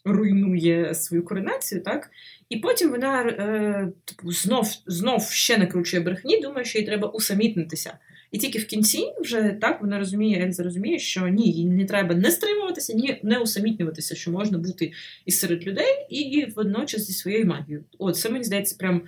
Руйнує 0.05 0.95
свою 0.95 1.25
коронацію, 1.25 1.81
так? 1.81 2.09
І 2.49 2.57
потім 2.57 2.89
вона 2.89 3.21
е, 3.21 3.91
типу, 4.05 4.31
знов 4.31 4.67
знов 4.85 5.23
ще 5.23 5.57
накручує 5.57 6.03
брехні, 6.03 6.41
думає, 6.41 6.65
що 6.65 6.79
їй 6.79 6.85
треба 6.85 7.07
усамітнитися. 7.07 7.93
І 8.31 8.37
тільки 8.37 8.59
в 8.59 8.65
кінці 8.65 9.13
вже 9.21 9.57
так 9.61 9.81
вона 9.81 9.99
розуміє, 9.99 10.45
Ельза 10.45 10.63
розуміє, 10.63 10.99
що 10.99 11.27
ні, 11.27 11.51
їй 11.51 11.65
не 11.65 11.85
треба 11.85 12.15
не 12.15 12.31
стримуватися, 12.31 12.93
ні 12.93 13.19
не 13.23 13.39
усамітнюватися, 13.39 14.15
що 14.15 14.31
можна 14.31 14.57
бути 14.57 14.91
і 15.25 15.31
серед 15.31 15.67
людей, 15.67 16.05
і 16.09 16.45
водночас 16.55 17.01
зі 17.01 17.13
своєю 17.13 17.45
магією. 17.45 17.83
От 17.97 18.17
це 18.17 18.29
мені 18.29 18.43
здається, 18.43 18.75
прям 18.79 19.01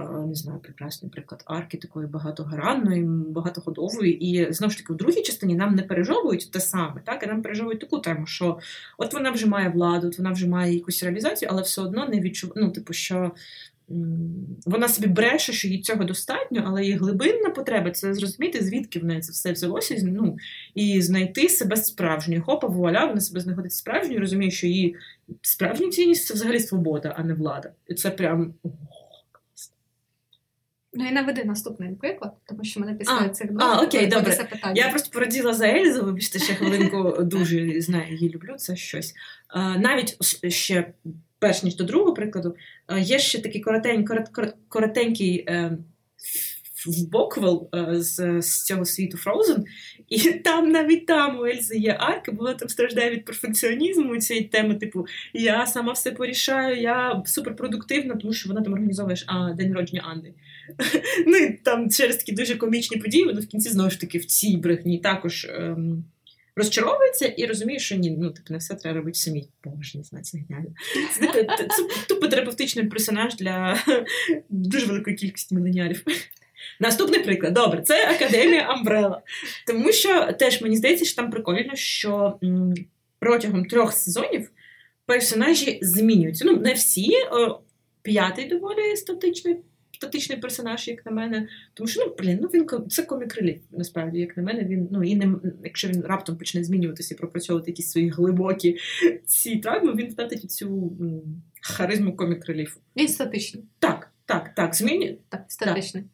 не 0.00 0.34
знаю, 0.34 0.60
прекрасний 0.60 1.10
приклад 1.10 1.42
арки, 1.46 1.78
такої 1.78 2.06
багатогранної, 2.06 3.02
багатоходової. 3.04 4.24
І 4.24 4.52
знову 4.52 4.70
ж 4.70 4.78
таки, 4.78 4.92
в 4.92 4.96
другій 4.96 5.22
частині 5.22 5.54
нам 5.54 5.74
не 5.74 5.82
пережовують 5.82 6.50
те 6.50 6.60
саме, 6.60 7.00
так, 7.04 7.22
а 7.22 7.26
нам 7.26 7.42
пережовують 7.42 7.80
таку 7.80 7.98
тему, 7.98 8.26
що 8.26 8.58
от 8.98 9.14
вона 9.14 9.30
вже 9.30 9.46
має 9.46 9.68
владу, 9.68 10.06
от 10.06 10.18
вона 10.18 10.32
вже 10.32 10.48
має 10.48 10.74
якусь 10.74 11.02
реалізацію, 11.02 11.48
але 11.52 11.62
все 11.62 11.82
одно 11.82 12.08
не 12.08 12.20
відчуває, 12.20 12.66
ну, 12.66 12.72
типу, 12.72 12.92
що. 12.92 13.32
Вона 14.66 14.88
собі 14.88 15.06
бреше, 15.06 15.52
що 15.52 15.68
їй 15.68 15.80
цього 15.80 16.04
достатньо, 16.04 16.64
але 16.66 16.82
її 16.82 16.96
глибинна 16.96 17.50
потреба 17.50 17.90
це 17.90 18.14
зрозуміти, 18.14 18.64
звідки 18.64 18.98
в 18.98 19.04
неї 19.04 19.20
це 19.20 19.32
все 19.32 19.52
взялося, 19.52 19.96
ну, 20.02 20.36
і 20.74 21.02
знайти 21.02 21.48
себе 21.48 21.76
справжньою. 21.76 22.42
Хопа, 22.42 22.66
вуаля, 22.66 23.04
вона 23.04 23.20
себе 23.20 23.40
знаходить 23.40 23.72
справжньою, 23.72 24.20
розуміє, 24.20 24.50
що 24.50 24.66
її 24.66 24.96
справжня 25.42 25.90
цінність 25.90 26.26
це 26.26 26.34
взагалі 26.34 26.60
свобода, 26.60 27.14
а 27.18 27.22
не 27.22 27.34
влада. 27.34 27.70
І 27.88 27.94
це 27.94 28.10
прям 28.10 28.54
Ну 30.94 31.08
і 31.08 31.12
наведи 31.12 31.44
наступний 31.44 31.94
приклад, 31.94 32.32
тому 32.46 32.64
що 32.64 32.80
мене 32.80 32.94
після 32.94 33.28
цих 33.28 33.52
двох 33.52 33.62
А, 33.62 33.82
окей, 33.82 34.06
добре. 34.06 34.32
запитання. 34.32 34.74
Я 34.76 34.90
просто 34.90 35.10
пораділа 35.12 35.54
за 35.54 35.68
Ельзу, 35.68 36.04
вибачте, 36.04 36.38
ще 36.38 36.54
хвилинку 36.54 37.16
дуже 37.22 37.80
знаю, 37.80 38.14
її 38.14 38.30
люблю, 38.30 38.54
це 38.56 38.76
щось. 38.76 39.14
А, 39.48 39.78
навіть 39.78 40.16
ще 40.52 40.92
перш 41.42 41.62
ніж 41.62 41.76
до 41.76 41.84
другого 41.84 42.14
прикладу, 42.14 42.56
є 42.98 43.18
ще 43.18 43.42
такий 43.42 43.60
коротень, 43.60 44.04
корот, 44.04 44.28
коротенький 44.68 45.44
е, 45.48 45.78
вбоквел 46.86 47.70
е, 47.74 48.02
з, 48.02 48.42
з 48.42 48.64
цього 48.64 48.84
світу 48.84 49.18
Frozen, 49.18 49.64
і 50.08 50.32
там 50.32 50.68
навіть 50.68 51.06
там 51.06 51.38
у 51.38 51.46
Ельзи 51.46 51.76
є 51.76 51.96
арка, 52.00 52.32
бо 52.32 52.38
вона 52.42 52.54
там 52.54 52.68
страждає 52.68 53.10
від 53.10 53.24
перфекціонізму 53.24 54.16
цієї 54.16 54.44
теми, 54.46 54.74
типу, 54.74 55.06
я 55.32 55.66
сама 55.66 55.92
все 55.92 56.10
порішаю, 56.10 56.80
я 56.80 57.22
суперпродуктивна, 57.26 58.14
тому 58.14 58.32
що 58.32 58.48
вона 58.48 58.62
там 58.62 58.72
організовує 58.72 59.16
а, 59.26 59.52
день 59.52 59.68
народження 59.68 60.02
Анни. 60.04 60.34
Ну 61.26 61.36
і 61.36 61.52
там 61.52 61.90
через 61.90 62.16
такі 62.16 62.32
дуже 62.32 62.56
комічні 62.56 62.96
події, 62.96 63.24
вона 63.24 63.40
в 63.40 63.46
кінці 63.46 63.68
знову 63.68 63.90
ж 63.90 64.00
таки 64.00 64.18
в 64.18 64.24
цій 64.24 64.56
брехні 64.56 64.98
також. 64.98 65.46
Ем, 65.50 66.04
Розчаровується 66.56 67.26
і 67.26 67.46
розуміє, 67.46 67.78
що 67.78 67.96
ні, 67.96 68.10
ну 68.10 68.30
типу 68.30 68.52
не 68.52 68.58
все 68.58 68.74
треба 68.74 68.96
робити 68.96 69.18
самі. 69.18 69.48
Боже, 69.64 69.98
не 69.98 70.04
знаю, 70.04 70.24
це 70.24 70.38
геніально. 70.38 70.74
Це, 71.14 71.26
це, 71.32 71.44
це 71.76 72.06
тупо 72.08 72.28
терапевтичний 72.28 72.86
персонаж 72.86 73.36
для 73.36 73.78
дуже 74.48 74.86
великої 74.86 75.16
кількості 75.16 75.54
міленіарів. 75.54 76.04
Наступний 76.80 77.22
приклад, 77.22 77.54
добре, 77.54 77.82
це 77.82 78.10
Академія 78.10 78.60
Амбрела. 78.60 79.22
Тому 79.66 79.92
що 79.92 80.32
теж 80.32 80.62
мені 80.62 80.76
здається, 80.76 81.04
що 81.04 81.16
там 81.16 81.30
прикольно, 81.30 81.74
що 81.74 82.38
м, 82.44 82.74
протягом 83.18 83.64
трьох 83.64 83.92
сезонів 83.92 84.50
персонажі 85.06 85.78
змінюються. 85.82 86.44
Ну, 86.44 86.56
не 86.56 86.72
всі, 86.72 87.10
о, 87.30 87.60
п'ятий 88.02 88.44
доволі 88.44 88.96
статичний 88.96 89.56
статичний 90.02 90.38
персонаж, 90.38 90.88
як 90.88 91.06
на 91.06 91.12
мене. 91.12 91.48
Тому 91.74 91.88
що 91.88 92.04
ну, 92.06 92.14
блін, 92.18 92.38
ну 92.42 92.48
він 92.48 92.88
це 92.90 93.02
комік 93.02 93.34
реліф, 93.34 93.58
насправді, 93.70 94.18
як 94.18 94.36
на 94.36 94.42
мене, 94.42 94.64
він 94.64 94.88
ну 94.90 95.04
і 95.04 95.16
не 95.16 95.34
якщо 95.64 95.88
він 95.88 96.00
раптом 96.00 96.36
почне 96.36 96.64
змінюватися 96.64 97.14
і 97.14 97.18
пропрацьовувати 97.18 97.70
якісь 97.70 97.90
свої 97.90 98.08
глибокі 98.08 98.76
ці 99.26 99.56
травми, 99.56 99.94
він 99.94 100.10
втратить 100.10 100.50
цю 100.50 100.92
харизму 101.60 102.16
комік 102.16 102.46
реліфу. 102.46 102.80
Він 102.96 103.08
статичний. 103.08 103.64
Так, 103.78 104.12
так, 104.26 104.54
так, 104.54 104.74
змінює. 104.74 105.16
Так, 105.28 105.44
статичний. 105.48 106.02
Так. 106.02 106.12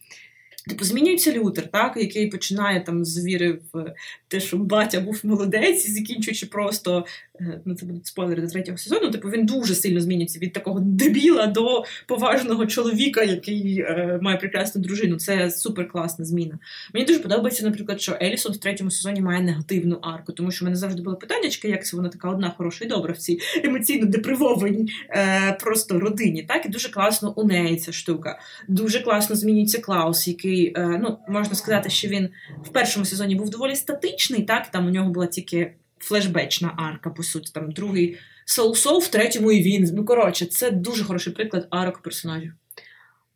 Типу, 0.68 0.84
змінюється 0.84 1.32
Лютер, 1.32 1.68
так, 1.68 1.96
який 1.96 2.26
починає 2.26 2.80
там 2.80 3.04
з 3.04 3.24
віри 3.24 3.58
в 3.72 3.94
те, 4.28 4.40
що 4.40 4.56
батя 4.56 5.00
був 5.00 5.20
молодець, 5.22 5.90
закінчуючи 5.90 6.46
просто 6.46 7.04
е, 7.40 7.60
ну 7.64 7.74
це 7.74 7.86
будуть 7.86 8.06
спойлери 8.06 8.42
до 8.42 8.48
третього 8.48 8.78
сезону. 8.78 9.10
Типу 9.10 9.28
він 9.28 9.46
дуже 9.46 9.74
сильно 9.74 10.00
змінюється 10.00 10.38
від 10.38 10.52
такого 10.52 10.80
дебіла 10.80 11.46
до 11.46 11.84
поважного 12.06 12.66
чоловіка, 12.66 13.22
який 13.22 13.80
е, 13.80 14.18
має 14.22 14.36
прекрасну 14.36 14.82
дружину. 14.82 15.16
Це 15.16 15.50
супер 15.50 15.88
класна 15.88 16.24
зміна. 16.24 16.58
Мені 16.94 17.06
дуже 17.06 17.18
подобається, 17.18 17.64
наприклад, 17.64 18.00
що 18.00 18.18
Елісон 18.22 18.52
в 18.52 18.56
третьому 18.56 18.90
сезоні 18.90 19.20
має 19.20 19.40
негативну 19.40 19.98
арку, 20.02 20.32
тому 20.32 20.50
що 20.50 20.64
в 20.64 20.66
мене 20.66 20.76
завжди 20.76 21.02
було 21.02 21.16
питання, 21.16 21.50
як 21.62 21.86
це 21.86 21.96
вона 21.96 22.08
така 22.08 22.30
одна 22.30 22.54
хороша 22.56 22.84
і 22.84 22.88
добра 22.88 23.12
в 23.12 23.18
цій 23.18 23.38
емоційно 23.64 24.06
депривованій 24.06 24.92
е, 25.10 25.56
просто 25.60 26.00
родині. 26.00 26.42
Так 26.42 26.66
і 26.66 26.68
дуже 26.68 26.88
класно 26.88 27.32
у 27.36 27.44
неї 27.44 27.76
ця 27.76 27.92
штука. 27.92 28.38
Дуже 28.68 29.00
класно 29.00 29.36
змінюється 29.36 29.78
Клаус, 29.78 30.28
який 30.28 30.57
який, 30.58 30.82
е, 30.82 30.98
ну, 31.02 31.18
можна 31.28 31.54
сказати, 31.54 31.90
що 31.90 32.08
він 32.08 32.28
в 32.64 32.68
першому 32.68 33.06
сезоні 33.06 33.34
був 33.34 33.50
доволі 33.50 33.76
статичний, 33.76 34.42
так, 34.42 34.70
там 34.70 34.86
у 34.86 34.90
нього 34.90 35.10
була 35.10 35.26
тільки 35.26 35.74
флешбечна 35.98 36.74
арка, 36.76 37.10
по 37.10 37.22
суті, 37.22 37.52
там 37.52 37.72
другий 37.72 38.18
Соу-Соу, 38.46 38.98
в 38.98 39.08
третьому 39.08 39.52
і 39.52 39.62
він. 39.62 39.90
Ну, 39.94 40.04
коротше, 40.04 40.46
це 40.46 40.70
дуже 40.70 41.04
хороший 41.04 41.32
приклад 41.32 41.66
арок 41.70 41.98
персонажів. 41.98 42.52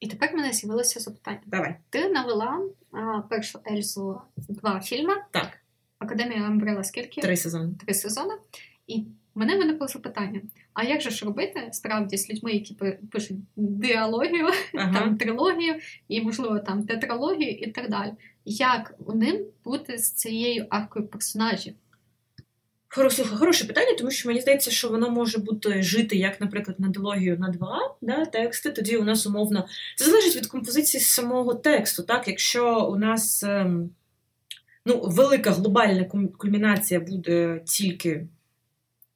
І 0.01 0.09
тепер 0.09 0.33
в 0.33 0.37
мене 0.37 0.53
з'явилося 0.53 1.01
запитання. 1.01 1.41
Давай. 1.47 1.77
Ти 1.91 2.09
навела 2.09 2.61
а, 2.93 3.21
першу 3.21 3.59
Ельзу 3.71 4.21
два 4.37 4.81
фільми. 4.81 5.15
Так. 5.31 5.59
Академія 5.99 6.43
Амбрела 6.43 6.85
скільки? 6.85 7.21
Три 7.21 7.37
сезони. 7.37 7.75
Три 7.85 7.95
сезони. 7.95 8.35
І 8.87 9.05
в 9.35 9.39
мене 9.39 9.57
виникло 9.57 9.89
запитання: 9.89 10.41
а 10.75 10.85
як 10.85 11.01
же 11.01 11.11
ж 11.11 11.25
робити 11.25 11.69
справді 11.73 12.17
з 12.17 12.31
людьми, 12.31 12.53
які 12.53 12.77
пишуть 13.13 13.37
діалогію, 13.57 14.49
ага. 14.75 15.01
там 15.01 15.17
трилогію, 15.17 15.75
і, 16.09 16.21
можливо, 16.21 16.59
там 16.59 16.87
тетралогію 16.87 17.51
і 17.51 17.71
так 17.71 17.91
далі? 17.91 18.13
Як 18.45 18.95
у 19.07 19.13
ним 19.13 19.45
бути 19.65 19.99
з 19.99 20.13
цією 20.13 20.67
аркою 20.71 21.07
персонажів? 21.07 21.75
Хороше, 22.95 23.25
хороше 23.25 23.65
питання, 23.65 23.95
тому 23.99 24.11
що 24.11 24.29
мені 24.29 24.41
здається, 24.41 24.71
що 24.71 24.89
воно 24.89 25.11
може 25.11 25.39
бути 25.39 25.83
жити, 25.83 26.17
як, 26.17 26.41
наприклад, 26.41 26.81
на 26.81 26.89
дилогію 26.89 27.39
на 27.39 27.49
два 27.49 27.95
да, 28.01 28.25
тексти. 28.25 28.71
Тоді 28.71 28.97
у 28.97 29.05
нас 29.05 29.27
умовно 29.27 29.67
це 29.97 30.05
залежить 30.05 30.37
від 30.37 30.47
композиції 30.47 31.01
самого 31.01 31.55
тексту. 31.55 32.03
Так, 32.03 32.29
Якщо 32.29 32.87
у 32.87 32.97
нас 32.97 33.43
ем, 33.43 33.91
ну, 34.87 35.01
велика 35.01 35.51
глобальна 35.51 36.05
кульмінація 36.39 37.01
буде 37.01 37.63
тільки 37.67 38.27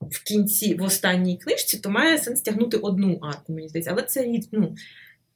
в 0.01 0.23
кінці, 0.25 0.75
в 0.75 0.83
останній 0.83 1.39
книжці, 1.39 1.79
то 1.79 1.91
має 1.91 2.19
сенс 2.19 2.43
тягнути 2.43 2.77
одну 2.77 3.19
арку, 3.23 3.53
мені 3.53 3.69
здається. 3.69 3.91
Але 3.91 4.03
це 4.03 4.23
рід, 4.23 4.49
ну, 4.53 4.75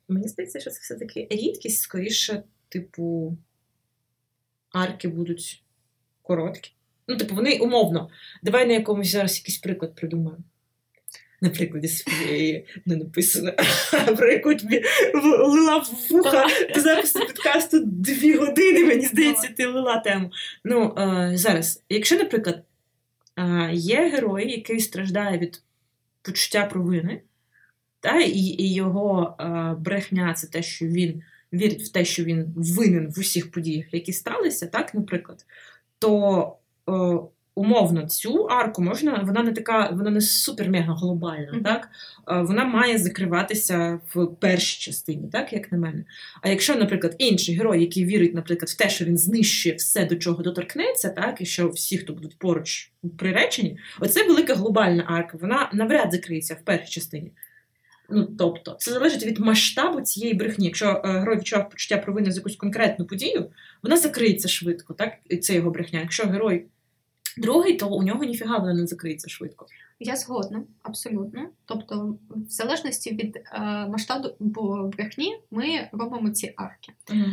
мені 0.09 0.29
здається, 0.29 0.61
що 0.61 0.70
це 0.70 0.79
все-таки 0.81 1.29
рідкість, 1.31 1.81
скоріше, 1.81 2.42
типу, 2.68 3.37
арки 4.73 5.09
будуть 5.09 5.64
короткі. 6.23 6.73
Ну, 7.09 7.16
типу, 7.16 7.35
вони 7.35 7.59
умовно. 7.59 8.11
Давай 8.42 8.66
на 8.66 8.73
якомусь 8.73 9.11
зараз 9.11 9.38
якийсь 9.38 9.59
приклад 9.59 9.94
придумаємо. 9.94 10.44
На 11.42 11.51
прикладі 11.51 11.88
своєї 11.88 12.66
не 12.87 12.96
написано, 12.96 13.53
про 14.16 14.33
яку 14.33 14.55
тобі 14.55 14.83
лила 15.38 15.79
в 15.79 15.90
вуха 16.11 16.46
до 16.75 16.81
запису 16.81 17.27
підкасту 17.27 17.81
дві 17.85 18.35
години, 18.35 18.85
мені 18.85 19.07
здається, 19.07 19.49
ти 19.57 19.66
лила 19.66 19.99
тему. 19.99 20.31
Ну, 20.64 20.94
е, 20.99 21.33
зараз, 21.35 21.83
якщо, 21.88 22.16
наприклад, 22.16 22.64
є 23.72 24.11
герой, 24.11 24.50
який 24.50 24.81
страждає 24.81 25.38
від 25.38 25.62
почуття 26.22 26.66
провини, 26.66 27.22
та, 28.00 28.20
і 28.20 28.38
і 28.38 28.74
його 28.74 29.37
брехня 29.81 30.35
це 30.35 30.46
те, 30.46 30.62
що 30.62 30.87
він 30.87 31.22
вірить 31.53 31.83
в 31.83 31.92
те, 31.92 32.05
що 32.05 32.24
він 32.24 32.55
винен 32.57 33.12
в 33.16 33.18
усіх 33.18 33.50
подіях, 33.50 33.94
які 33.94 34.12
сталися, 34.12 34.66
так, 34.66 34.94
наприклад, 34.94 35.46
то 35.98 36.57
о, 36.87 37.29
умовно 37.61 38.07
цю 38.07 38.44
арку 38.44 38.83
можна, 38.83 39.23
вона 39.27 39.42
не 39.42 39.53
така, 39.53 39.90
вона 39.90 40.11
не 40.11 40.20
супер-мега 40.20 40.94
глобальна, 40.94 41.53
mm-hmm. 41.53 41.62
так? 41.62 41.88
Вона 42.27 42.64
має 42.64 42.99
закриватися 42.99 44.01
в 44.14 44.27
першій 44.27 44.81
частині, 44.81 45.29
так, 45.33 45.53
як 45.53 45.73
на 45.73 45.79
мене. 45.79 46.05
А 46.42 46.49
якщо, 46.49 46.77
наприклад, 46.77 47.14
інший 47.18 47.55
герой, 47.55 47.81
який 47.81 48.05
вірить, 48.05 48.35
наприклад, 48.35 48.68
в 48.68 48.77
те, 48.77 48.90
що 48.90 49.05
він 49.05 49.18
знищує 49.18 49.75
все, 49.75 50.05
до 50.05 50.16
чого 50.16 50.42
доторкнеться, 50.42 51.09
так, 51.09 51.40
і 51.40 51.46
що 51.46 51.68
всі, 51.68 51.99
хто 51.99 52.12
будуть 52.12 52.38
поруч 52.38 52.92
приречені, 53.18 53.79
оце 54.01 54.27
велика 54.27 54.55
глобальна 54.55 55.05
арка, 55.09 55.38
вона 55.40 55.70
навряд 55.73 56.12
закриється 56.12 56.55
в 56.55 56.64
першій 56.64 56.90
частині. 56.90 57.33
Ну, 58.11 58.29
тобто, 58.38 58.77
це 58.79 58.92
залежить 58.92 59.27
від 59.27 59.38
масштабу 59.38 60.01
цієї 60.01 60.35
брехні. 60.35 60.66
Якщо 60.66 61.03
е, 61.05 61.09
герой 61.09 61.38
відчував 61.38 61.70
почуття 61.70 61.96
провини 61.96 62.33
за 62.33 62.38
якусь 62.38 62.57
конкретну 62.57 63.07
подію, 63.07 63.51
вона 63.83 63.96
закриється 63.96 64.49
швидко, 64.49 64.94
так? 64.94 65.12
Це 65.40 65.55
його 65.55 65.70
брехня. 65.70 66.01
Якщо 66.01 66.27
герой 66.27 66.66
другий, 67.40 67.76
то 67.76 67.88
у 67.88 68.03
нього 68.03 68.24
ніфіга 68.24 68.59
вона 68.59 68.74
не 68.74 68.87
закриється 68.87 69.29
швидко. 69.29 69.66
Я 70.00 70.16
згодна, 70.16 70.62
абсолютно. 70.83 71.48
Тобто, 71.64 72.16
в 72.31 72.50
залежності 72.50 73.11
від 73.11 73.37
е, 73.37 73.61
масштабу 73.88 74.29
брехні, 74.96 75.37
ми 75.50 75.88
робимо 75.92 76.31
ці 76.31 76.53
арки. 76.57 76.92
Угу. 77.11 77.24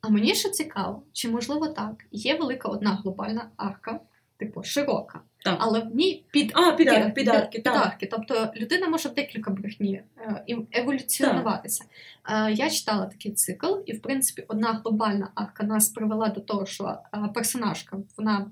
А 0.00 0.08
мені 0.08 0.34
ще 0.34 0.48
цікаво, 0.50 1.02
чи 1.12 1.28
можливо 1.28 1.68
так, 1.68 2.04
є 2.12 2.36
велика 2.36 2.68
одна 2.68 2.90
глобальна 2.94 3.48
арка, 3.56 4.00
типу 4.36 4.62
широка, 4.62 5.20
Так. 5.44 5.56
але 5.60 5.80
в 5.80 5.96
ній 5.96 6.24
під 6.30 6.52
А, 6.54 6.72
під 6.72 6.88
арки, 6.88 7.04
під- 7.04 7.14
під 7.14 7.28
арки, 7.28 7.48
під 7.58 7.64
так. 7.64 7.86
арки. 7.86 8.06
Тобто 8.10 8.52
людина 8.56 8.88
може 8.88 9.08
в 9.08 9.14
декілька 9.14 9.50
брехні 9.50 10.02
е, 10.16 10.44
еволюціонуватися. 10.72 11.84
Е, 12.30 12.52
Я 12.52 12.70
читала 12.70 13.06
такий 13.06 13.32
цикл, 13.32 13.74
і 13.86 13.92
в 13.92 14.02
принципі 14.02 14.44
одна 14.48 14.72
глобальна 14.84 15.30
арка 15.34 15.64
нас 15.66 15.88
привела 15.88 16.28
до 16.28 16.40
того, 16.40 16.66
що 16.66 16.84
е, 17.14 17.28
персонажка 17.34 17.98
вона 18.16 18.46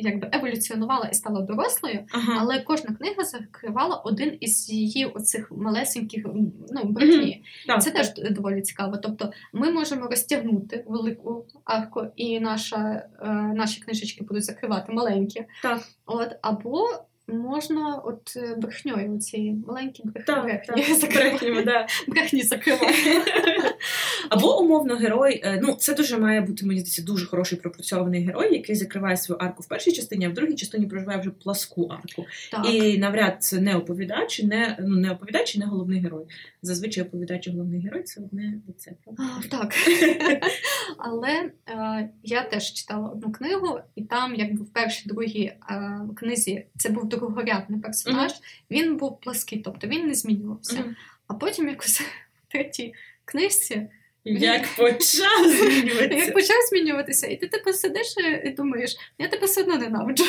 якби 0.00 0.28
еволюціонувала 0.32 1.08
і 1.12 1.14
стала 1.14 1.40
дорослою, 1.40 2.00
Ага. 2.12 2.38
але 2.40 2.60
кожна 2.60 2.94
книга 2.94 3.24
закривала 3.24 3.96
один 3.96 4.36
із 4.40 4.70
її 4.70 5.06
оцих 5.06 5.52
малесеньких 5.52 6.26
ну, 6.70 6.84
брехні. 6.84 7.42
Так, 7.66 7.82
Це 7.82 7.90
так. 7.90 8.14
теж 8.14 8.30
доволі 8.30 8.62
цікаво. 8.62 8.96
Тобто 8.96 9.32
ми 9.52 9.70
можемо 9.70 10.06
розтягнути 10.06 10.84
велику 10.88 11.44
арку, 11.64 12.06
і 12.16 12.40
наша, 12.40 13.02
е, 13.22 13.28
наші 13.32 13.80
книжечки 13.80 14.24
будуть 14.24 14.44
закривати 14.44 14.92
маленькі. 14.92 15.44
Так. 15.62 15.80
От, 16.06 16.28
або 16.42 16.86
можна 17.28 17.94
от 18.04 18.36
е, 18.36 18.54
брехньою 18.58 19.18
ці 19.18 19.54
маленькі 19.66 20.02
брехні, 20.04 20.34
брехні, 20.68 20.94
закривати. 20.94 21.62
Да. 21.64 21.86
брехні 22.08 22.42
закривати. 22.42 22.94
Або 24.28 24.60
умовно 24.60 24.96
герой. 24.96 25.40
е, 25.44 25.60
Ну, 25.62 25.74
це 25.74 25.94
дуже 25.94 26.18
має 26.18 26.40
бути 26.40 26.66
мені 26.66 26.80
здається, 26.80 27.02
дуже 27.02 27.26
хороший 27.26 27.58
пропрацьований 27.58 28.24
герой, 28.24 28.54
який 28.54 28.74
закриває 28.76 29.16
свою 29.16 29.40
арку 29.40 29.62
в 29.62 29.68
першій 29.68 29.92
частині, 29.92 30.26
а 30.26 30.28
в 30.28 30.34
другій 30.34 30.54
частині 30.54 30.86
проживає 30.86 31.20
вже 31.20 31.30
пласку 31.30 31.84
арку. 31.86 32.24
Так. 32.50 32.66
І 32.74 32.98
навряд 32.98 33.36
це 33.40 33.60
не 33.60 33.76
оповідач, 33.76 34.42
не 34.42 34.76
ну 34.80 34.96
не 34.96 35.10
оповідач, 35.10 35.56
і 35.56 35.58
не 35.58 35.66
головний 35.66 36.00
герой. 36.00 36.24
Зазвичай 36.62 37.04
оповідач 37.04 37.46
і 37.46 37.50
головний 37.50 37.80
герой 37.80 38.02
це 38.02 38.20
одне 38.20 38.54
лице. 38.68 38.92
А, 39.18 39.48
Так. 39.48 39.74
Але 40.98 41.50
е, 41.68 42.08
я 42.22 42.42
теж 42.42 42.72
читала 42.72 43.08
одну 43.08 43.32
книгу, 43.32 43.80
і 43.94 44.02
там, 44.02 44.34
якби 44.34 44.64
в 44.64 44.72
першій 44.72 45.08
другій 45.08 45.42
е, 45.70 46.00
книзі 46.16 46.64
це 46.76 46.90
був 46.90 47.08
другорядний 47.18 47.80
персонаж, 47.80 48.32
він 48.70 48.96
був 48.96 49.20
плаский, 49.20 49.58
тобто 49.58 49.86
він 49.86 50.06
не 50.06 50.14
змінювався. 50.14 50.80
Мгм. 50.80 50.96
А 51.26 51.34
потім 51.34 51.68
якось 51.68 52.00
в 52.48 52.52
третій 52.52 52.94
книжці 53.24 53.88
Як 54.28 54.66
почав 54.76 55.46
як 55.46 55.50
змінюватися. 55.50 56.32
почав 56.32 56.56
змінюватися, 56.70 57.26
і 57.26 57.36
ти 57.36 57.48
типу 57.48 57.72
сидиш 57.72 58.14
і 58.44 58.50
думаєш, 58.50 58.96
я 59.18 59.28
тебе 59.28 59.46
все 59.46 59.60
одно 59.60 59.76
ненавиджу. 59.76 60.24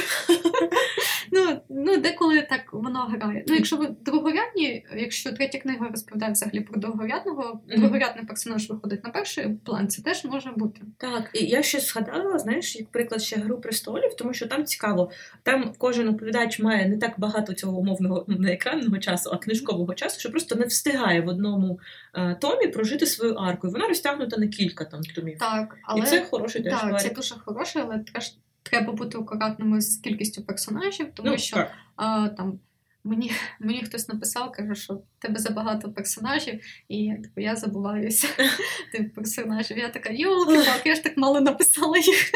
ну, 1.32 1.62
ну, 1.70 1.98
деколи 1.98 2.48
так 2.50 2.74
воно 2.74 3.00
грає. 3.00 3.44
Ну, 3.48 3.56
якщо 3.56 3.78
ви 3.78 3.88
другорядні, 4.02 4.86
якщо 4.96 5.32
третя 5.32 5.58
книга 5.58 5.88
розповідає 5.92 6.32
взагалі 6.32 6.60
про 6.60 6.82
другорядного, 6.82 7.62
другорядний 7.78 8.26
персонаж 8.26 8.70
виходить 8.70 9.04
на 9.04 9.10
перший 9.10 9.50
план, 9.66 9.88
це 9.88 10.02
теж 10.02 10.26
може 10.26 10.52
бути. 10.56 10.82
Так, 10.98 11.30
і 11.34 11.46
я 11.46 11.64
ще 11.64 11.80
згадала, 11.80 12.40
знаєш, 12.40 12.76
як 12.76 12.90
приклад 12.90 13.22
ще 13.22 13.36
гру 13.36 13.58
престолів, 13.58 14.14
тому 14.18 14.34
що 14.34 14.48
там 14.48 14.66
цікаво, 14.66 15.12
там 15.44 15.74
кожен 15.78 16.08
оповідач 16.08 16.60
має 16.60 16.90
не 16.90 16.98
так 16.98 17.14
багато 17.18 17.54
цього 17.54 17.78
умовного 17.78 18.26
не 18.28 18.54
екранного 18.54 18.98
часу, 18.98 19.30
а 19.34 19.38
книжкового 19.38 19.94
часу, 19.94 20.20
що 20.20 20.32
просто 20.32 20.56
не 20.56 20.66
встигає 20.66 21.22
в 21.22 21.28
одному 21.28 21.80
е, 22.16 22.38
томі 22.42 22.68
прожити 22.68 23.06
свою 23.06 23.34
арку. 23.34 23.68
І 23.68 23.72
вона 23.72 23.88
розтягнута 23.90 24.38
на 24.38 24.48
кілька 24.48 24.86
там 24.86 25.02
томів. 25.04 25.38
Так, 25.38 25.78
але 25.84 26.00
І 26.00 26.04
це 26.04 26.26
хороший 26.26 26.64
теж 26.64 26.82
так, 26.82 27.02
це 27.02 27.10
дуже 27.10 27.36
хороше, 27.36 27.82
але 27.84 28.00
теж 28.00 28.34
треба 28.64 28.94
бути 28.94 29.18
акуратними 29.18 29.82
з 29.82 29.98
кількістю 29.98 30.44
персонажів, 30.44 31.08
тому 31.14 31.30
Ну, 31.32 31.38
що 31.38 31.56
так. 31.56 31.72
а, 31.96 32.28
там. 32.28 32.60
Мені, 33.04 33.32
мені 33.60 33.84
хтось 33.84 34.08
написав, 34.08 34.52
каже, 34.52 34.76
що 34.76 34.94
в 34.94 35.04
тебе 35.20 35.40
забагато 35.40 35.92
персонажів, 35.92 36.60
і 36.90 37.12
типу, 37.24 37.42
я 37.42 37.56
забуваюся 37.56 38.28
тих 38.92 39.14
персонажів. 39.14 39.78
Я 39.78 39.90
така, 39.90 40.10
йолки 40.14 40.54
палки 40.54 40.90
я 40.90 40.96
ж 40.96 41.04
так 41.04 41.18
мало 41.18 41.42
написала 41.42 41.98
їх. 41.98 42.32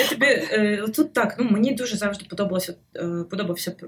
Я 0.00 0.08
тобі 0.08 0.26
е, 0.26 0.88
тут 0.96 1.12
так, 1.12 1.36
ну 1.38 1.50
мені 1.50 1.74
дуже 1.74 1.96
завжди 1.96 2.24
подобалося 2.30 2.74
е, 2.96 3.24
подобався 3.30 3.76
е, 3.82 3.86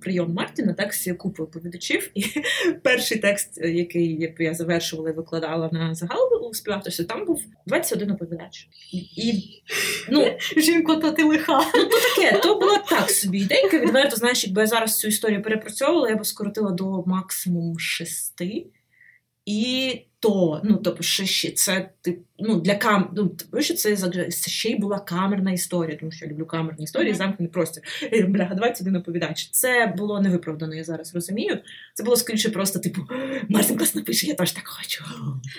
прийом 0.00 0.32
Мартіна, 0.32 0.72
так 0.72 0.94
з 0.94 1.14
купою 1.14 1.48
оповідачів. 1.48 2.10
І 2.14 2.24
перший 2.82 3.18
текст, 3.18 3.60
е, 3.62 3.70
який 3.70 4.34
я 4.38 4.54
завершувала 4.54 5.10
і 5.10 5.12
викладала 5.12 5.68
на 5.72 5.94
загал 5.94 6.43
співавторстві, 6.56 7.04
там 7.04 7.24
був 7.24 7.42
21 7.66 8.10
оповідач. 8.10 8.68
І, 9.16 9.42
ну, 10.10 10.38
Жінко, 10.56 10.96
та 10.96 11.12
ти 11.12 11.24
лиха. 11.24 11.66
Ну, 11.74 11.84
то 11.84 12.00
таке, 12.00 12.38
то 12.38 12.54
була 12.54 12.78
так 12.78 13.10
собі 13.10 13.38
ідейка. 13.38 13.78
Відверто, 13.78 14.16
знаєш, 14.16 14.44
якби 14.44 14.60
я 14.60 14.66
зараз 14.66 14.98
цю 14.98 15.08
історію 15.08 15.42
перепрацьовувала, 15.42 16.08
я 16.08 16.16
би 16.16 16.24
скоротила 16.24 16.70
до 16.70 17.02
максимум 17.06 17.78
шести. 17.78 18.66
І 19.46 20.00
то, 20.20 20.60
ну 20.64 20.76
тобто, 20.76 21.02
ще, 21.02 21.26
ще 21.26 21.50
це 21.50 21.90
тип, 22.00 22.18
ну 22.38 22.60
для 22.60 22.74
кам, 22.74 23.10
ну 23.16 23.28
тому 23.28 23.62
що 23.62 23.74
це 23.74 23.96
ще 24.30 24.68
й 24.68 24.74
була 24.74 24.98
камерна 24.98 25.52
історія, 25.52 25.96
тому 25.96 26.12
що 26.12 26.24
я 26.24 26.30
люблю 26.30 26.46
камерні 26.46 26.84
історії, 26.84 27.10
Мгм. 27.10 27.18
замкнений 27.18 27.52
простір. 27.52 27.82
І, 28.12 28.22
Бля, 28.22 28.54
21 28.56 28.96
оповідач. 28.96 29.48
Це 29.50 29.94
було 29.98 30.20
невиправдано, 30.20 30.74
я 30.74 30.84
зараз 30.84 31.14
розумію. 31.14 31.58
Це 31.94 32.04
було 32.04 32.16
скоріше 32.16 32.50
просто, 32.50 32.78
типу, 32.78 33.00
Мартин 33.48 33.76
класно 33.76 34.04
пише, 34.04 34.26
я 34.26 34.34
теж 34.34 34.52
так 34.52 34.68
хочу. 34.68 35.04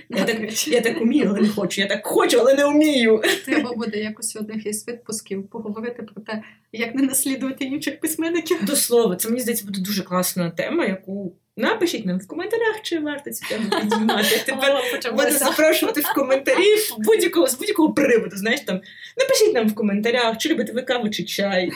Я 0.10 0.24
так, 0.26 0.68
я 0.68 0.82
так 0.82 1.02
умію, 1.02 1.26
але 1.30 1.42
не 1.42 1.50
хочу. 1.50 1.82
Я 1.82 1.88
так 1.88 2.08
хочу, 2.08 2.40
але 2.40 2.54
не 2.56 2.66
вмію. 2.66 3.22
Треба 3.46 3.74
буде 3.74 4.00
якось 4.00 4.36
в 4.36 4.40
одних 4.40 4.66
із 4.66 4.88
відпусків 4.88 5.48
поговорити 5.48 6.04
про 6.04 6.22
те, 6.22 6.44
як 6.72 6.96
не 6.96 7.02
наслідувати 7.04 7.66
інших 7.66 8.00
письменників. 8.00 8.66
До 8.66 8.76
слова, 8.76 9.16
це 9.16 9.30
мені 9.30 9.42
здається 9.42 9.66
буде 9.66 9.80
дуже 9.82 10.04
класна 10.04 10.50
тема, 10.50 10.86
яку 10.86 11.36
напишіть 11.58 12.06
нам 12.06 12.20
в 12.20 12.28
коментарях, 12.28 12.82
чи 12.82 13.00
варто 13.00 13.32
цю 13.32 13.48
тему 13.50 13.70
піднімати. 13.82 14.44
Тепер 14.46 14.82
буду 15.12 15.32
запрошувати 15.32 16.02
в 16.02 16.14
коментарі 16.14 16.76
будь-якого 16.98 17.48
з 17.48 17.60
будь-якого 17.60 17.94
приводу. 17.94 18.36
Знаєш 18.38 18.62
там, 18.62 18.82
напишіть 19.18 19.54
нам 19.54 19.68
в 19.68 19.76
коментарях, 19.76 20.38
чи 20.38 20.50
любите 20.50 20.72
ви 20.74 20.82
каву 20.82 21.10
чи 21.10 21.24
чай. 21.24 21.72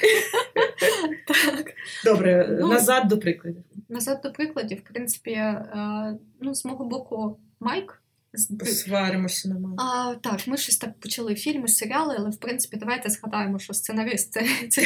Так. 1.28 1.74
Добре, 2.06 2.58
Ну, 2.62 2.68
назад 2.68 3.08
до 3.08 3.18
прикладів. 3.18 3.64
Назад 3.90 4.20
до 4.24 4.32
прикладів, 4.32 4.78
в 4.78 4.94
принципі, 4.94 5.32
е, 5.32 6.18
ну, 6.42 6.56
з 6.56 6.66
мого 6.66 6.86
боку, 6.86 7.40
Майк. 7.60 7.99
З- 8.34 8.58
Посваримося 8.58 9.50
на 9.50 9.56
мене. 9.60 9.76
А, 9.78 10.16
так, 10.16 10.48
ми 10.48 10.58
щось 10.58 10.78
так 10.78 11.00
почали 11.00 11.36
фільми, 11.36 11.68
серіали, 11.68 12.16
але 12.20 12.30
в 12.30 12.38
принципі 12.38 12.78
давайте 12.78 13.10
згадаємо, 13.10 13.60
що 13.60 13.74
сценарист 13.74 14.32
це, 14.34 14.46
це 14.70 14.82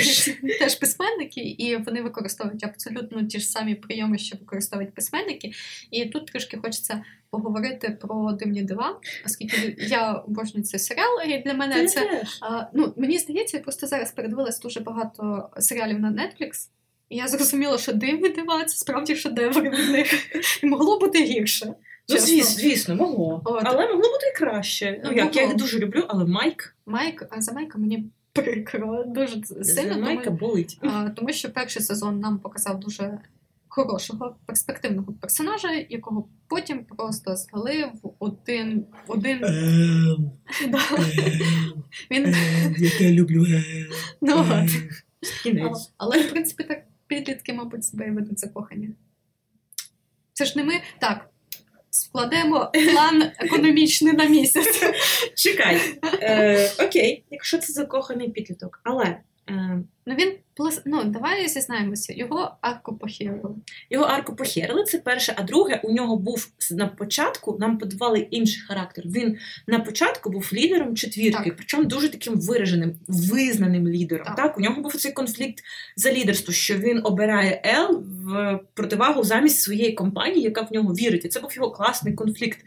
теж 0.60 0.76
письменники, 0.76 1.42
і 1.42 1.78
вони 1.78 2.02
використовують 2.02 2.64
абсолютно 2.64 3.24
ті 3.24 3.40
ж 3.40 3.48
самі 3.48 3.76
прийоми, 3.76 4.18
що 4.18 4.38
використовують 4.38 4.94
письменники. 4.94 5.52
І 5.92 6.06
тут 6.06 6.26
трішки 6.26 6.58
хочеться 6.58 7.04
поговорити 7.30 7.98
про 8.02 8.32
дивні 8.32 8.62
дива, 8.64 9.00
оскільки 9.26 9.76
я 9.80 10.12
обожнюю 10.14 10.64
цей 10.66 10.80
серіал, 10.80 11.22
і 11.28 11.38
для 11.44 11.54
мене 11.54 11.86
це 11.88 12.24
а, 12.42 12.66
ну, 12.74 12.94
мені 12.98 13.18
здається, 13.18 13.58
я 13.58 13.64
просто 13.64 13.88
зараз 13.88 14.12
передивилась 14.12 14.60
дуже 14.60 14.80
багато 14.80 15.50
серіалів 15.60 16.00
на 16.00 16.12
Netflix. 16.12 16.70
І 17.10 17.16
я 17.18 17.28
зрозуміла, 17.28 17.78
що 17.78 17.94
дивні 17.94 18.30
дива 18.30 18.64
це 18.66 18.76
справді 18.78 19.16
шедевр 19.16 19.62
від 19.62 19.90
них. 19.90 20.36
І 20.64 20.66
могло 20.66 21.00
бути 21.00 21.24
гірше. 21.24 21.74
Ну, 22.10 22.16
чесно. 22.16 22.28
звісно, 22.28 22.62
звісно, 22.62 22.96
могло. 22.96 23.42
От. 23.46 23.62
Але 23.66 23.82
могло 23.88 23.98
бути 24.02 24.28
і 24.36 24.38
краще. 24.38 25.02
Ну, 25.04 25.10
Ну, 25.12 25.18
як, 25.18 25.36
я 25.36 25.44
їх 25.44 25.56
дуже 25.56 25.80
люблю, 25.80 26.06
але 26.08 26.26
Майк, 26.26 26.76
Майк, 26.86 27.28
а 27.30 27.42
за 27.42 27.52
Майка 27.54 27.78
мені 27.78 28.06
прикро, 28.34 29.04
дуже 29.08 29.42
за 29.44 29.64
сильно. 29.64 30.00
Майка 30.00 30.24
Тому, 30.24 30.38
болить. 30.38 30.78
а, 30.82 31.10
тому 31.10 31.34
що 31.34 31.52
перший 31.54 31.82
сезон 31.82 32.20
нам 32.20 32.40
показав 32.40 32.80
дуже 32.80 33.20
хорошого 33.68 34.36
перспективного 34.46 35.14
персонажа, 35.14 35.72
якого 35.90 36.28
потім 36.48 36.86
просто 36.86 37.36
злили 37.36 37.92
в 38.04 38.10
один. 38.20 38.86
один. 39.08 39.40
Він 42.12 42.36
Я 42.78 42.90
тебе 42.98 43.12
люблю. 43.12 43.46
ну, 44.22 44.46
от. 45.62 45.78
Але 45.98 46.22
в 46.24 46.30
принципі 46.32 46.64
так 46.64 46.84
підлітки, 47.08 47.54
мабуть, 47.54 47.86
себе 47.86 48.08
і 48.08 48.12
ведуть 48.12 48.40
закохані. 48.40 48.90
Це 50.34 50.46
ж 50.46 50.58
не 50.58 50.64
ми 50.64 50.74
так. 51.00 51.30
Складемо 52.14 52.72
план 52.94 53.32
економічний 53.40 54.14
на 54.14 54.26
місяць. 54.26 54.84
Чекай. 55.36 55.82
Е, 56.22 56.72
окей, 56.80 57.24
якщо 57.32 57.58
це 57.58 57.74
закоханий 57.74 58.30
підліток. 58.30 58.82
Але 58.84 59.18
Ну 60.06 60.16
він 60.16 60.34
ну 60.86 61.04
давай 61.04 61.48
зізнаємося, 61.48 62.14
його 62.14 62.56
арку 62.62 62.98
похерили. 62.98 63.50
його 63.90 64.06
арку 64.06 64.36
похерили, 64.36 64.84
це 64.84 64.98
перше. 64.98 65.34
А 65.38 65.44
друге, 65.44 65.82
у 65.84 65.94
нього 65.94 66.18
був 66.18 66.48
на 66.72 66.88
початку, 66.88 67.58
нам 67.60 67.78
подавали 67.78 68.20
інший 68.20 68.64
характер. 68.68 69.06
Він 69.08 69.38
на 69.68 69.80
початку 69.80 70.30
був 70.30 70.50
лідером 70.54 70.96
четвірки, 70.96 71.44
Так. 71.44 71.56
причому 71.56 71.84
дуже 71.84 72.10
таким 72.10 72.40
вираженим, 72.40 72.96
визнаним 73.08 73.88
лідером. 73.88 74.26
Так. 74.26 74.36
Так. 74.36 74.58
у 74.58 74.62
нього 74.62 74.82
був 74.82 74.96
цей 74.96 75.12
конфлікт 75.12 75.64
за 75.96 76.14
лідерство, 76.14 76.54
що 76.54 76.78
він 76.78 77.02
обирає 77.04 77.62
Ел 77.66 78.04
в 78.06 78.60
противагу 78.74 79.24
замість 79.24 79.60
своєї 79.60 79.94
компанії, 79.94 80.42
яка 80.42 80.62
в 80.62 80.74
нього 80.74 80.94
вірить. 80.94 81.26
І 81.26 81.28
це 81.28 81.40
був 81.40 81.56
його 81.56 81.72
класний 81.72 82.14
конфлікт. 82.14 82.60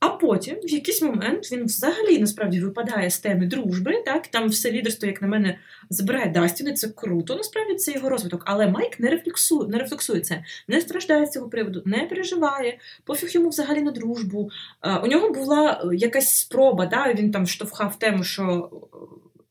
А 0.00 0.08
потім, 0.08 0.56
в 0.56 0.70
якийсь 0.70 1.02
момент, 1.02 1.52
він 1.52 1.64
взагалі 1.64 2.18
насправді 2.18 2.60
випадає 2.60 3.10
з 3.10 3.18
теми 3.18 3.46
дружби. 3.46 4.02
Так 4.06 4.26
там 4.26 4.48
все 4.48 4.72
лідерство, 4.72 5.08
як 5.08 5.22
на 5.22 5.28
мене, 5.28 5.58
забирає 5.90 6.30
Дастіни. 6.30 6.72
Це 6.72 6.88
круто. 6.88 7.36
Насправді 7.36 7.74
це 7.74 7.92
його 7.92 8.08
розвиток. 8.08 8.42
Але 8.46 8.68
Майк 8.68 9.00
не 9.00 9.10
рефлексує, 9.10 9.68
не 9.68 9.78
рефлексує 9.78 10.20
це, 10.20 10.44
не 10.68 10.80
страждає 10.80 11.26
з 11.26 11.30
цього 11.30 11.48
приводу, 11.48 11.82
не 11.84 11.98
переживає, 11.98 12.78
пофіг 13.04 13.30
йому 13.32 13.48
взагалі 13.48 13.82
на 13.82 13.90
дружбу. 13.90 14.50
А, 14.80 14.98
у 14.98 15.06
нього 15.06 15.30
була 15.30 15.90
якась 15.92 16.38
спроба, 16.38 16.86
да, 16.86 17.12
він 17.12 17.30
там 17.30 17.46
штовхав 17.46 17.98
тему, 17.98 18.24
що 18.24 18.70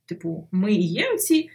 типу, 0.05 0.47
ми 0.51 0.73
і 0.73 0.87
є 0.87 1.13
оці 1.13 1.49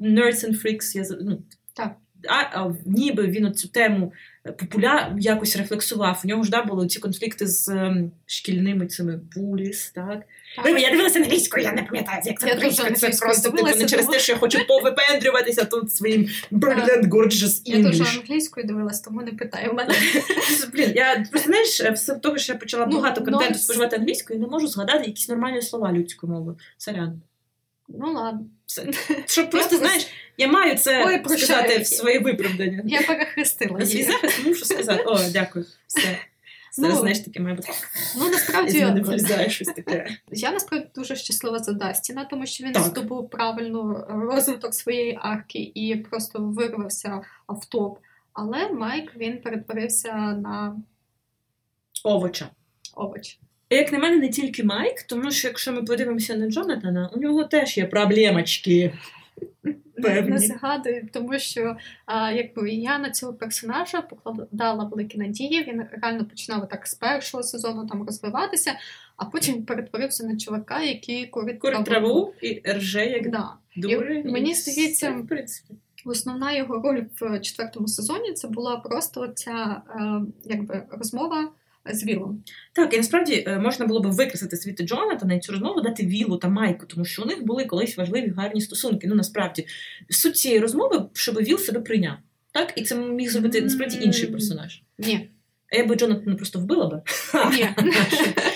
nerds 0.00 0.48
and 0.48 0.62
freaks, 0.62 0.96
я 0.96 1.16
ну, 1.20 1.42
так. 1.74 1.96
А, 2.28 2.34
а 2.34 2.74
ніби 2.86 3.26
він 3.26 3.54
цю 3.54 3.68
тему 3.68 4.12
популяр 4.52 5.12
якось 5.18 5.56
рефлексував. 5.56 6.20
У 6.24 6.28
нього 6.28 6.42
ж 6.42 6.50
да, 6.50 6.62
були 6.62 6.86
ці 6.86 6.98
конфлікти 6.98 7.46
з 7.46 7.68
ем, 7.68 8.10
шкільними 8.26 8.86
цими 8.86 9.20
буліс, 9.36 9.90
так? 9.90 10.22
так. 10.56 10.80
Я 10.80 10.90
дивилася 10.90 11.18
англійською, 11.18 11.64
я 11.64 11.72
не 11.72 11.82
пам'ятаю, 11.82 12.22
як 12.24 12.40
це 12.40 12.52
англійською. 12.52 12.96
Це 12.96 13.10
просто 13.10 13.50
типу, 13.50 13.66
не 13.66 13.86
через 13.86 14.06
те, 14.06 14.18
що 14.18 14.32
я 14.32 14.38
хочу 14.38 14.66
повипендрюватися 14.66 15.64
тут 15.64 15.92
своїм 15.92 16.28
brilliant, 16.52 17.08
gorgeous 17.08 17.62
English. 17.66 17.76
Я 17.76 17.82
дуже 17.82 18.04
англійською 18.04 18.66
дивилась, 18.66 19.00
тому 19.00 19.22
не 19.22 19.32
питаю 19.32 19.72
мене. 19.72 19.94
Блін, 20.72 20.92
я 20.94 21.24
просто 21.30 21.48
знаєш, 21.48 21.80
все 21.80 22.14
того, 22.14 22.38
що 22.38 22.52
я 22.52 22.58
почала 22.58 22.86
ну, 22.86 22.96
багато 22.96 23.24
контенту 23.24 23.58
споживати 23.58 23.96
англійською, 23.96 24.40
не 24.40 24.46
можу 24.46 24.66
згадати 24.66 25.04
якісь 25.06 25.28
нормальні 25.28 25.62
слова 25.62 25.92
людською 25.92 26.32
мовою. 26.32 26.56
Сорян. 26.78 27.20
Ну 27.88 28.12
ладно. 28.12 28.46
Щоб 29.26 29.50
просто, 29.50 29.76
знаєш, 29.76 30.06
я 30.38 30.48
маю 30.48 30.76
це 30.76 31.04
Ой, 31.06 31.38
сказати 31.38 31.78
в 31.78 31.86
своє 31.86 32.18
виправдання. 32.18 32.82
Я 32.84 33.02
перехрестила. 33.02 33.86
Свій 33.86 34.02
захист 34.02 34.46
мушу 34.46 34.64
сказати. 34.64 35.02
О, 35.06 35.18
дякую. 35.32 35.64
Все. 35.86 36.18
Зараз, 36.72 36.94
ну, 36.94 37.00
знаєш, 37.00 37.18
таке 37.18 37.40
має 37.40 37.54
бути. 37.54 37.72
Ну, 38.16 38.30
насправді, 38.30 38.84
вилізає 38.84 39.50
щось 39.50 39.68
таке. 39.68 40.18
Я 40.32 40.50
насправді 40.50 40.88
дуже 40.94 41.16
щаслива 41.16 41.58
за 41.58 41.72
Дастіна, 41.72 42.24
тому 42.24 42.46
що 42.46 42.64
він 42.64 42.72
так. 42.72 42.82
здобув 42.82 43.30
правильно 43.30 44.06
розвиток 44.08 44.74
своєї 44.74 45.18
арки 45.22 45.72
і 45.74 45.96
просто 45.96 46.38
вирвався 46.38 47.20
в 47.48 47.66
топ. 47.66 47.98
Але 48.32 48.68
Майк 48.68 49.16
він 49.16 49.42
перетворився 49.42 50.12
на 50.16 50.76
овоча. 52.04 52.48
Овоч. 52.94 53.38
Як 53.70 53.92
на 53.92 53.98
мене, 53.98 54.16
не 54.16 54.28
тільки 54.28 54.64
Майк, 54.64 55.02
тому 55.02 55.30
що 55.30 55.48
якщо 55.48 55.72
ми 55.72 55.82
подивимося 55.82 56.36
на 56.36 56.50
Джонатана, 56.50 57.10
у 57.14 57.20
нього 57.20 57.44
теж 57.44 57.78
є 57.78 57.86
проблемочки. 57.86 58.92
Певні. 60.02 60.30
Не 60.30 60.38
згадую, 60.38 61.08
тому 61.12 61.38
що 61.38 61.76
а, 62.06 62.32
якби 62.32 62.70
я 62.70 62.98
на 62.98 63.10
цього 63.10 63.34
персонажа 63.34 64.02
покладала 64.02 64.84
великі 64.84 65.18
надії. 65.18 65.64
Він 65.68 65.82
реально 65.92 66.24
починав 66.24 66.68
так 66.68 66.86
з 66.86 66.94
першого 66.94 67.42
сезону 67.42 67.86
там 67.86 68.06
розвиватися, 68.06 68.72
а 69.16 69.24
потім 69.24 69.64
перетворився 69.64 70.26
на 70.26 70.36
чувака, 70.36 70.82
який 70.82 71.26
курить 71.26 71.60
траву. 71.60 71.84
траву 71.84 72.34
і 72.42 72.62
рже, 72.66 73.06
як 73.06 73.30
да. 73.30 73.52
дури. 73.76 74.22
І, 74.26 74.28
мені 74.28 74.54
здається, 74.54 75.10
в 75.10 75.26
принципі. 75.26 75.74
Основна 76.04 76.52
його 76.52 76.82
роль 76.82 77.02
в 77.20 77.40
четвертому 77.40 77.88
сезоні 77.88 78.32
це 78.32 78.48
була 78.48 78.76
просто 78.76 79.28
ця 79.28 79.82
е, 79.90 80.20
якби 80.44 80.82
розмова 80.90 81.48
з 81.92 82.04
Вілом. 82.04 82.42
Так, 82.72 82.94
і 82.94 82.96
насправді 82.96 83.44
е, 83.46 83.58
можна 83.58 83.86
було 83.86 84.00
б 84.00 84.06
викреслити 84.06 84.56
світи 84.56 84.84
Джонатана 84.84 85.34
і 85.34 85.40
цю 85.40 85.52
розмову 85.52 85.80
дати 85.80 86.06
Вілу 86.06 86.36
та 86.36 86.48
Майку, 86.48 86.86
тому 86.86 87.04
що 87.04 87.22
у 87.22 87.26
них 87.26 87.46
були 87.46 87.64
колись 87.64 87.96
важливі 87.96 88.28
гарні 88.28 88.60
стосунки. 88.60 89.06
Ну 89.08 89.14
насправді 89.14 89.66
суть 90.10 90.36
цієї 90.36 90.60
розмови, 90.60 91.04
щоб 91.12 91.36
Віл 91.36 91.58
себе 91.58 91.80
прийняв. 91.80 92.16
Так, 92.52 92.72
і 92.76 92.82
це 92.82 92.96
міг 92.96 93.30
зробити 93.30 93.62
насправді 93.62 93.98
інший 94.02 94.28
персонаж. 94.28 94.82
Ні. 94.98 95.30
А 95.72 95.76
я 95.76 95.84
би 95.84 95.94
Джонатана 95.94 96.36
просто 96.36 96.58
вбила 96.58 96.86
би. 96.86 97.02
Ні. 97.56 97.68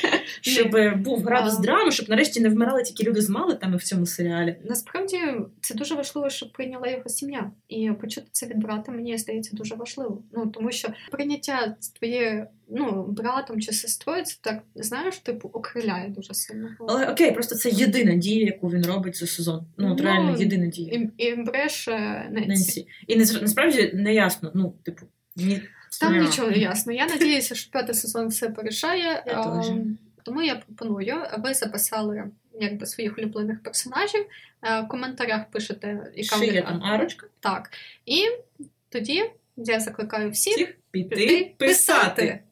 щоб 0.43 0.97
був 0.97 1.23
градус 1.23 1.59
драми, 1.59 1.91
щоб 1.91 2.09
нарешті 2.09 2.41
не 2.41 2.49
вмирали 2.49 2.83
тільки 2.83 3.11
люди 3.11 3.21
з 3.21 3.31
малитами 3.31 3.77
в 3.77 3.83
цьому 3.83 4.07
серіалі. 4.07 4.57
Насправді 4.65 5.19
це 5.61 5.75
дуже 5.75 5.95
важливо, 5.95 6.31
щоб 6.31 6.53
прийняла 6.53 6.89
його 6.89 7.09
сім'я. 7.09 7.51
І 7.69 7.91
почути 8.01 8.27
це 8.33 8.47
від 8.47 8.59
брата, 8.59 8.93
мені 8.93 9.19
здається, 9.19 9.57
дуже 9.57 9.75
важливо. 9.75 10.23
Ну 10.33 10.47
тому 10.47 10.73
що 10.73 10.89
прийняття 11.11 11.77
з 11.81 11.89
твоєю 11.89 12.47
ну, 12.69 13.07
братом 13.09 13.61
чи 13.61 13.73
сестрою, 13.73 14.25
це 14.25 14.37
так 14.41 14.63
знаєш, 14.75 15.19
типу 15.19 15.51
окриляє 15.53 16.09
дуже 16.09 16.35
сильно. 16.35 16.69
Але 16.89 17.07
окей, 17.07 17.33
просто 17.33 17.55
це 17.55 17.71
єдина 17.71 18.15
дія, 18.15 18.47
яку 18.47 18.69
він 18.69 18.87
робить 18.87 19.17
за 19.17 19.27
сезон. 19.27 19.67
Ну, 19.79 19.93
от 19.93 19.99
ну, 19.99 20.05
реально 20.05 20.37
єдина 20.39 20.67
дія. 20.67 21.09
І, 21.19 21.25
і 21.25 21.35
бреше 21.35 22.29
Ненсі. 22.31 22.87
І 23.07 23.17
насправді 23.17 23.91
не 23.95 24.15
ясно. 24.15 24.53
Ну, 24.55 24.75
типу, 24.83 25.07
ні. 25.37 25.63
Там 26.01 26.19
нічого 26.19 26.51
не 26.51 26.57
ясно. 26.59 26.93
Я 26.93 27.07
надіюся, 27.07 27.55
що 27.55 27.71
п'ятий 27.71 27.95
сезон 27.95 28.29
все 28.29 28.49
порішає. 28.49 29.25
Я 29.27 29.41
а, 29.41 29.63
тому 30.23 30.43
я 30.43 30.55
пропоную, 30.55 31.27
ви 31.39 31.55
записали 31.55 32.25
якби 32.61 32.87
своїх 32.87 33.19
улюблених 33.19 33.63
персонажів. 33.63 34.27
Е, 34.63 34.81
в 34.81 34.89
коментарях 34.89 35.51
пишете, 35.51 36.13
яка 36.15 36.37
Шиє 36.37 36.63
там 36.63 36.83
арочка. 36.83 37.27
Так. 37.41 37.71
І 38.07 38.25
тоді 38.89 39.31
я 39.57 39.81
закликаю 39.81 40.31
всіх, 40.31 40.55
всіх 40.55 40.77
піти 40.91 41.55
писати. 41.59 42.43